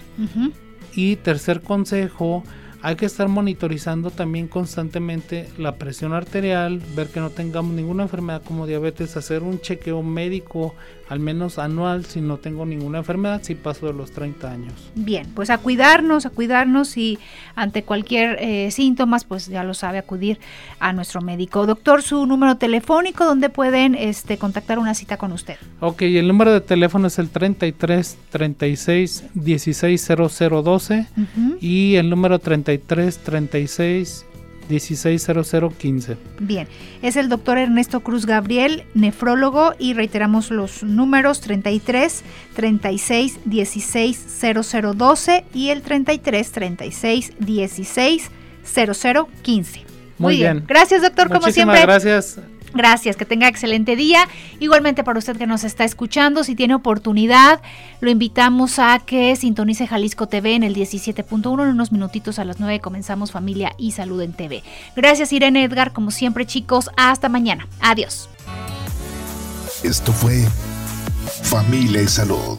Y 0.92 1.16
tercer 1.16 1.62
consejo, 1.62 2.42
hay 2.82 2.96
que 2.96 3.06
estar 3.06 3.28
monitorizando 3.28 4.10
también 4.10 4.48
constantemente 4.48 5.48
la 5.58 5.76
presión 5.76 6.12
arterial, 6.12 6.80
ver 6.96 7.08
que 7.08 7.20
no 7.20 7.30
tengamos 7.30 7.74
ninguna 7.74 8.04
enfermedad 8.04 8.42
como 8.42 8.66
diabetes, 8.66 9.16
hacer 9.16 9.42
un 9.42 9.60
chequeo 9.60 10.02
médico 10.02 10.74
al 11.08 11.20
menos 11.20 11.58
anual 11.58 12.04
si 12.04 12.20
no 12.20 12.36
tengo 12.36 12.66
ninguna 12.66 12.98
enfermedad, 12.98 13.40
si 13.42 13.54
paso 13.54 13.86
de 13.86 13.94
los 13.94 14.12
30 14.12 14.50
años. 14.50 14.74
Bien, 14.94 15.26
pues 15.34 15.50
a 15.50 15.58
cuidarnos, 15.58 16.26
a 16.26 16.30
cuidarnos 16.30 16.96
y 16.96 17.18
ante 17.54 17.82
cualquier 17.82 18.36
eh, 18.40 18.70
síntomas, 18.70 19.24
pues 19.24 19.46
ya 19.46 19.64
lo 19.64 19.74
sabe, 19.74 19.98
acudir 19.98 20.38
a 20.80 20.92
nuestro 20.92 21.20
médico. 21.20 21.66
Doctor, 21.66 22.02
su 22.02 22.26
número 22.26 22.56
telefónico 22.56 23.24
donde 23.24 23.48
pueden 23.48 23.94
este, 23.94 24.38
contactar 24.38 24.78
una 24.78 24.94
cita 24.94 25.16
con 25.16 25.32
usted. 25.32 25.56
Ok, 25.80 26.02
el 26.02 26.28
número 26.28 26.52
de 26.52 26.60
teléfono 26.60 27.06
es 27.06 27.18
el 27.18 27.30
33 27.30 28.18
36 28.30 29.24
16 29.34 30.08
0012 30.28 31.06
y 31.60 31.96
el 31.96 32.10
número 32.10 32.38
33 32.38 33.18
36 33.18 34.26
160015. 34.68 36.16
Bien, 36.40 36.68
es 37.02 37.16
el 37.16 37.28
doctor 37.28 37.58
Ernesto 37.58 38.00
Cruz 38.00 38.26
Gabriel, 38.26 38.84
nefrólogo, 38.94 39.74
y 39.78 39.94
reiteramos 39.94 40.50
los 40.50 40.82
números 40.82 41.40
33 41.40 42.22
36 42.54 43.38
16 43.44 44.26
0012 44.40 45.44
y 45.54 45.70
el 45.70 45.82
33 45.82 46.52
36 46.52 47.32
16 47.38 48.30
0015. 48.64 49.84
Muy, 50.18 50.36
bien. 50.36 50.64
Gracias, 50.66 51.02
doctor, 51.02 51.28
como 51.28 51.50
siempre. 51.50 51.80
Gracias. 51.82 52.38
Gracias, 52.74 53.16
que 53.16 53.24
tenga 53.24 53.48
excelente 53.48 53.96
día. 53.96 54.28
Igualmente 54.60 55.04
para 55.04 55.18
usted 55.18 55.36
que 55.36 55.46
nos 55.46 55.64
está 55.64 55.84
escuchando, 55.84 56.44
si 56.44 56.54
tiene 56.54 56.74
oportunidad, 56.74 57.60
lo 58.00 58.10
invitamos 58.10 58.78
a 58.78 58.98
que 58.98 59.34
sintonice 59.36 59.86
Jalisco 59.86 60.28
TV 60.28 60.54
en 60.54 60.62
el 60.62 60.74
17.1. 60.74 61.62
En 61.62 61.68
unos 61.70 61.92
minutitos 61.92 62.38
a 62.38 62.44
las 62.44 62.60
9 62.60 62.80
comenzamos 62.80 63.32
Familia 63.32 63.72
y 63.78 63.92
Salud 63.92 64.20
en 64.22 64.32
TV. 64.32 64.62
Gracias 64.96 65.32
Irene 65.32 65.64
Edgar, 65.64 65.92
como 65.92 66.10
siempre 66.10 66.46
chicos, 66.46 66.90
hasta 66.96 67.28
mañana. 67.28 67.66
Adiós. 67.80 68.28
Esto 69.82 70.12
fue 70.12 70.44
Familia 71.42 72.02
y 72.02 72.08
Salud 72.08 72.58